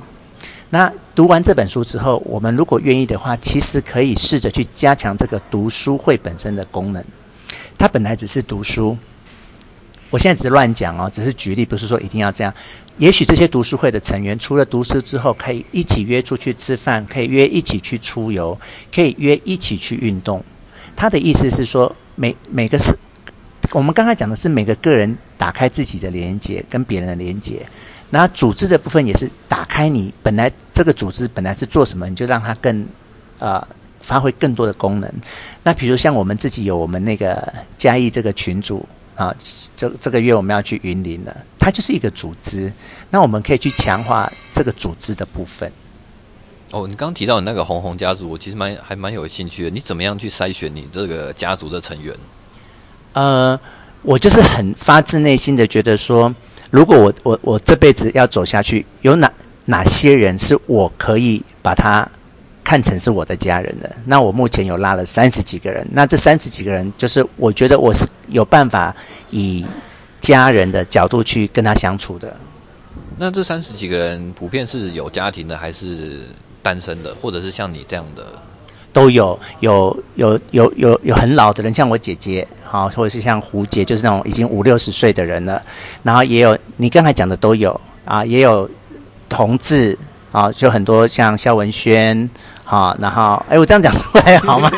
[0.71, 7.05] 那读完这本书之后，我们如果愿意的话，其实可以试着去加强这个读书会本身的功能。
[7.77, 8.97] 它本来只是读书。
[10.11, 12.53] 我现在只是乱讲哦，只是举例，不是说一定要这样。
[13.03, 18.57] 也许这些读书会的成员，除了读书之后，可以一起约出去吃饭，可以约一起去出游，
[18.95, 20.41] 可以约一起去运动。
[20.95, 22.97] 他的意思是说，每每个是，
[23.73, 27.67] 我们刚才讲的是每个个人打开自己的连接，跟别人的连接。
[28.11, 32.87] 那组织的部分也是打开你本来这个组织本来是做什么，你就让它更
[33.41, 33.61] 呃
[33.99, 35.13] 发挥更多的功能。
[35.65, 38.87] 那比如像我们自己有我们那个嘉义这个群组。
[39.23, 39.35] 啊，
[39.77, 42.73] 这这个月我们要去云林了，它就是一个组织，
[43.11, 45.71] 那我们可以去强化这个组织的部分。
[46.73, 49.71] 哦，你刚刚提到你那个红红家族，我其实蛮还蛮有兴趣的。
[49.71, 52.15] 你怎么样去筛选你这个家族的成员？
[53.13, 53.59] 呃，
[54.03, 56.35] 我就是很发自内心的觉得说，
[56.71, 59.31] 如果我我我这辈子要走下去，有哪
[59.67, 62.09] 哪些人是我可以把他
[62.65, 63.91] 看成是我的家人的。
[64.05, 68.95] 那我目前有拉了三十几个人，那这三十几个人，就是我觉得我是有办法
[69.31, 69.65] 以
[70.21, 72.37] 家人的角度去跟他相处的。
[73.19, 76.23] 那这三十几个人普遍是有家庭的，还是
[76.63, 78.25] 单身的，或者是像你这样的？
[78.93, 85.63] 都有，有有有有有很老的人，像我姐姐，好，或者是像胡姐，就是那种已经五六十岁的人了。
[86.03, 88.69] 然后也有你刚才讲的都有啊，也有
[89.31, 89.97] 同志
[90.31, 92.29] 啊，就很多像肖文轩，
[92.73, 94.71] 好，然后哎，我这样讲出来好吗？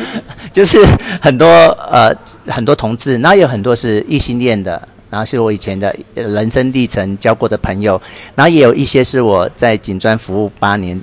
[0.54, 0.82] 就是
[1.20, 2.10] 很多呃
[2.46, 8.00] 很多同志，然后也有很多是异性恋的，然后是我以前的人生历程交过的朋友，
[8.34, 10.98] 然后也有一些是我在警专服务八年，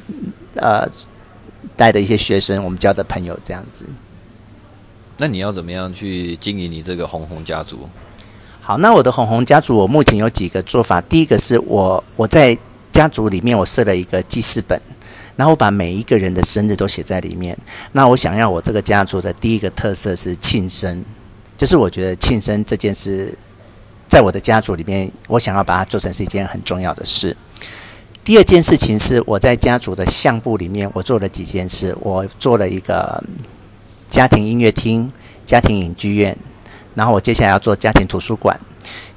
[0.56, 0.88] 呃。
[1.76, 3.86] 带的一些学生，我们交的朋友这样子。
[5.16, 7.88] 那你要怎么样去经营你这个红红家族？
[8.60, 11.00] 好，那我的红红家族，我目前有几个做法。
[11.00, 12.58] 第一个是我我在
[12.92, 14.78] 家族里面，我设了一个记事本，
[15.40, 17.58] 然后把每一个人的生日都写在里面。
[17.94, 21.02] 那我想要我这个家族的第一个特色是庆生，
[21.58, 23.34] 就是我觉得庆生这件事，
[24.10, 27.38] 在我的家族里面，我想要把它做成是一件很重要的事。
[28.26, 31.96] 第二件事情是我在家族的相簿里面，我做了几件事。
[32.02, 33.24] 我做了一个
[34.10, 35.10] 家庭音乐厅、
[35.46, 36.38] 家庭影剧院，
[36.96, 38.60] 然后我接下来要做家庭图书馆。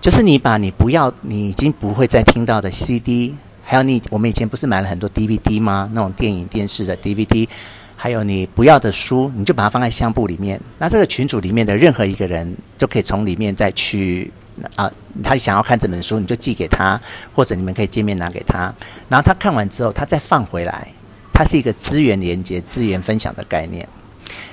[0.00, 3.34] 就是你把你不要、你已经不会再听到的 CD，
[3.64, 5.90] 还有你我们以前不是买了很多 DVD 吗？
[5.92, 7.48] 那种电影、电视的 DVD，
[7.96, 10.60] 还有你不要的书，你就把它放在相簿里面。
[10.78, 14.30] 那这个群组里面的任何一个人，就可以从里面再去。
[14.76, 14.88] 啊，
[15.24, 17.00] 他想要看这本书，你就寄给他，
[17.32, 18.72] 或者你们可以见面拿给他。
[19.08, 20.88] 然后他看完之后，他再放回来，
[21.32, 23.88] 它是一个资源连接、资源分享的概念。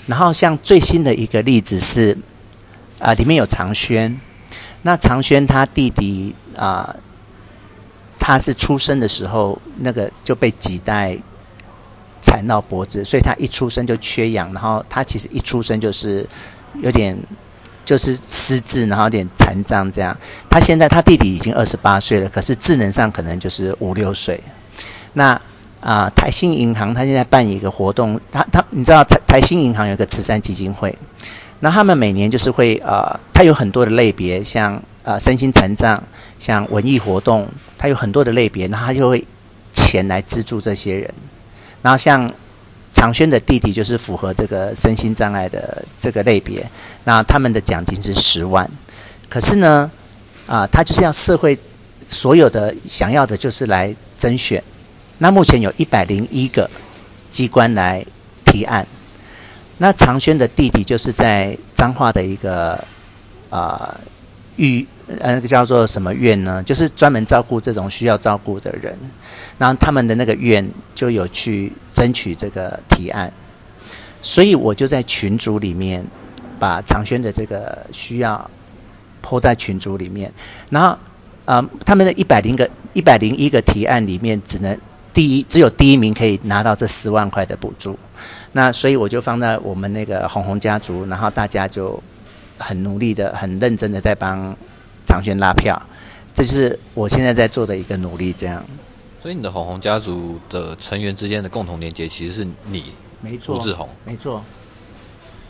[0.07, 2.17] 然后像最新的一个例子是，
[2.97, 4.19] 啊，里面有长轩。
[4.83, 6.95] 那长轩他弟弟啊，
[8.19, 11.17] 他是出生的时候那个就被脐带
[12.21, 14.53] 缠到脖子，所以他一出生就缺氧。
[14.53, 16.27] 然后他其实一出生就是
[16.81, 17.17] 有点。
[17.85, 20.15] 就是失智，然后有点残障这样。
[20.47, 24.39] 他现在他弟弟已经二十八岁了，可是智能上可能就是五六岁。
[25.13, 25.29] 那
[25.81, 30.95] 啊、呃，台新银行他现在办一个活动，他他你知道台台新银行有一个慈善基金会，
[31.61, 36.03] 那他们每年就是会呃，他有很多的类别，像呃身心残障，
[36.39, 39.23] 像文艺活动，他有很多的类别，那他就会
[39.71, 41.13] 钱来资助这些人，
[41.83, 42.33] 然后像。
[42.91, 46.69] 长轩的弟弟就是符合这个身心障碍的这个类别，
[47.05, 48.69] 那他们的奖金是十万。
[49.29, 49.89] 可是呢，
[50.47, 51.57] 啊，他就是要社会
[52.05, 54.61] 所有的想要的，就是来甄选。
[55.19, 56.69] 那目前有一百零一个
[57.29, 58.05] 机关来
[58.43, 58.85] 提案。
[59.77, 62.83] 那长轩的弟弟就是在彰化的一个
[63.49, 63.97] 啊，
[64.59, 64.85] 育
[65.19, 66.61] 呃那个叫做什么院呢？
[66.61, 68.95] 就是专门照顾这种需要照顾的人。
[69.57, 71.73] 然后他们的那个院就有去。
[71.91, 73.29] 争取这个提案，
[74.21, 76.01] 所以我就在群组里面
[76.57, 78.49] 把长轩的这个需要
[79.21, 80.31] po 在群组里面。
[80.69, 80.97] 然后，
[81.43, 84.79] 呃，他们的一百零个一百零一个提案里面，只能
[85.13, 87.99] 第一只有第一名可以拿到这十万块的补助。
[88.53, 92.01] 那所以我就放在我们那个红红家族，然后大家就
[92.59, 94.55] 很努力的、很认真的在帮
[95.03, 95.81] 长轩拉票。
[96.35, 98.63] 这就是我现在在做的一个努力，这样。
[99.21, 104.43] 所以你的红红家族的成员之间的共同连接，其实是你，没错，胡志宏，没错。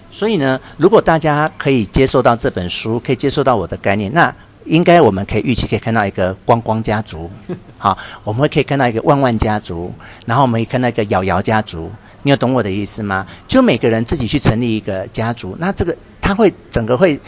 [0.09, 4.33] 所以呢，如果大家可以接受到这本书，可以接受到我的概念，那
[4.65, 7.29] 应该我们可以预期可以看到一个光光家族，
[7.77, 9.93] 好，我们会可以看到一个万万家族，
[10.25, 11.91] 然后我们也看到一个瑶瑶家族。
[12.23, 13.25] 你有懂我的意思吗？
[13.47, 15.95] 就每个人自己去成立一个家族，那这个
[16.29, 17.19] 他会整个会，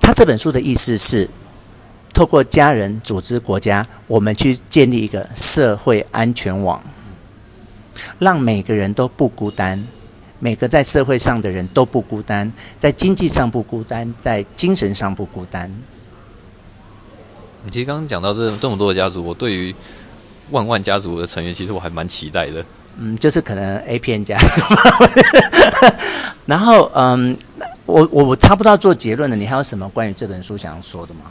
[0.00, 1.30] 他这本书的意思是。
[2.12, 6.82] 透过家人组织国家，我们去建立一个社会安全网，
[8.18, 9.82] 让每个人都不孤单，
[10.40, 15.72] 每个在社会上的人都不孤单，在经济上不孤单，在精神上不孤单。
[17.64, 19.74] 你其实刚刚讲到这这么多的家族，我对于
[20.50, 22.62] 万万家族的成员，其实我还蛮期待的。
[22.98, 24.62] 嗯，就是可能 A 片家族，
[26.46, 27.36] 然后嗯，
[27.86, 29.34] 我我我差不多要做结论了。
[29.36, 31.22] 你还有什么关于这本书想要说的吗？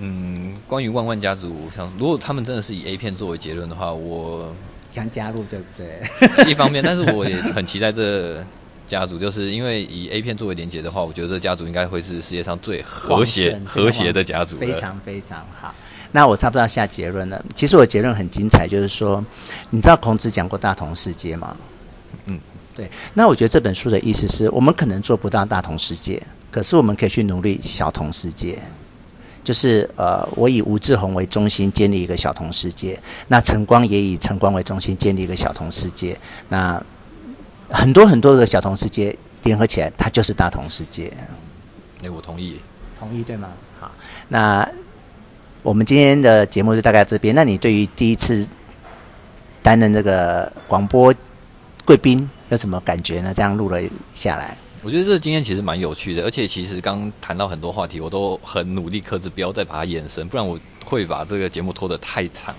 [0.00, 4.54] 嗯，关于万万家族，想如果他们真的是以 A 片作为结论的话，我
[4.90, 6.00] 想加入，对不对？
[6.50, 8.44] 一方面，但是我也很期待这
[8.86, 14.56] 家族，就是因为以 A 片作为连接的话，我觉得这家族应该会是世界上最和谐、和谐的家族。
[14.56, 15.74] 非常非常好。
[16.12, 17.44] 那我差不多要下结论了。
[17.54, 19.24] 其实我结论很精彩，就是说，
[19.70, 21.56] 你知道孔子讲过大同世界吗？
[22.26, 22.40] 嗯，
[22.74, 22.90] 对。
[23.14, 28.58] 那我觉得这本书的意思是我们可能做不到大同世界，可是我们可以去努力小同世界。
[29.44, 36.18] 就是呃，我以吴志宏为中心建立一个小同世界，那晨光也以晨光为中心建立一个小同世界，
[36.50, 36.82] 那
[37.70, 41.10] 很多很多的小同世界联合起来，它就是大同世界。
[42.02, 42.60] 哎，我同意，
[42.98, 43.48] 同意对吗？
[43.80, 43.90] 好，
[44.28, 44.68] 那
[45.68, 47.34] 我们今天的节目是大概这边。
[47.34, 48.48] 那你对于第一次
[49.62, 51.14] 担任这个广播
[51.84, 53.34] 贵宾有什么感觉呢？
[53.36, 53.78] 这样录了
[54.14, 54.56] 下来。
[54.82, 62.54] 我觉得这个经验其实蛮有趣的，而且其实刚谈到很多话题，我都很努力克制，不要再把它延伸，不然我会把这个节目拖得太长。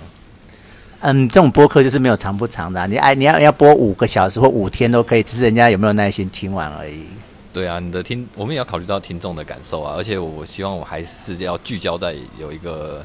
[0.99, 7.05] 嗯，这种播客就是没有长不长的，啊，你哎你要要播五个小时或五天都可以，只是人家有没有耐心听完而已。
[7.51, 13.03] 对啊，你的听我们也要考虑到听众的感受啊，而且我希望我还是要聚焦在有一个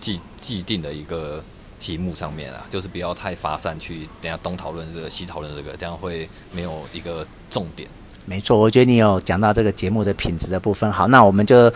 [0.00, 1.42] 既既定的一个
[1.80, 7.88] 题目上面啊，就是不要太发散去，等下东讨论这个西讨论这个，这样会没有一个重点。
[8.26, 10.90] 没错，我觉得你有讲到这个节目的品质的部分。
[10.90, 11.70] 好，那我们就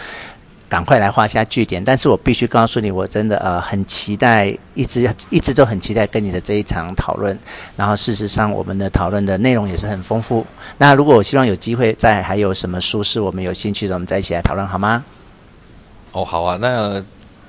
[0.69, 1.83] 赶快来画下句点。
[1.83, 7.37] 但是我必须告诉你，我真的呃很期待，一直一直都很期待跟你的这一场讨论。
[7.77, 10.47] 然后事实上，我们的讨论的内容也是很丰富。
[10.77, 15.05] 那如果我希望有机会再还有什么书是我们有兴趣的，我们再一起来讨论好吗？
[16.12, 16.59] 哦，好啊。
[16.61, 17.03] 那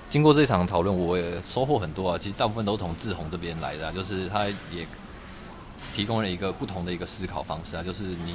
[0.10, 2.18] 经过这场讨论，我也收获很多啊。
[2.18, 4.88] 其实大部分都从志宏这边来的，就是他也
[5.94, 8.34] 提供了一个不同的一个思考方式啊，就是你。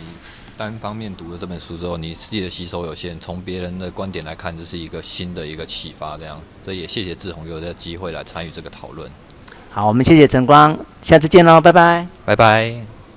[0.57, 3.19] 单方面读了这本书之后，你自己的吸收有限。
[3.21, 6.17] 从别人的观点来看，这是一个新的一个启发。
[6.17, 9.11] 这样，所以也谢谢志宏有这个机会来参与这个讨论。
[9.71, 13.04] 好，我们谢谢晨光，下次见喽，拜拜，拜拜。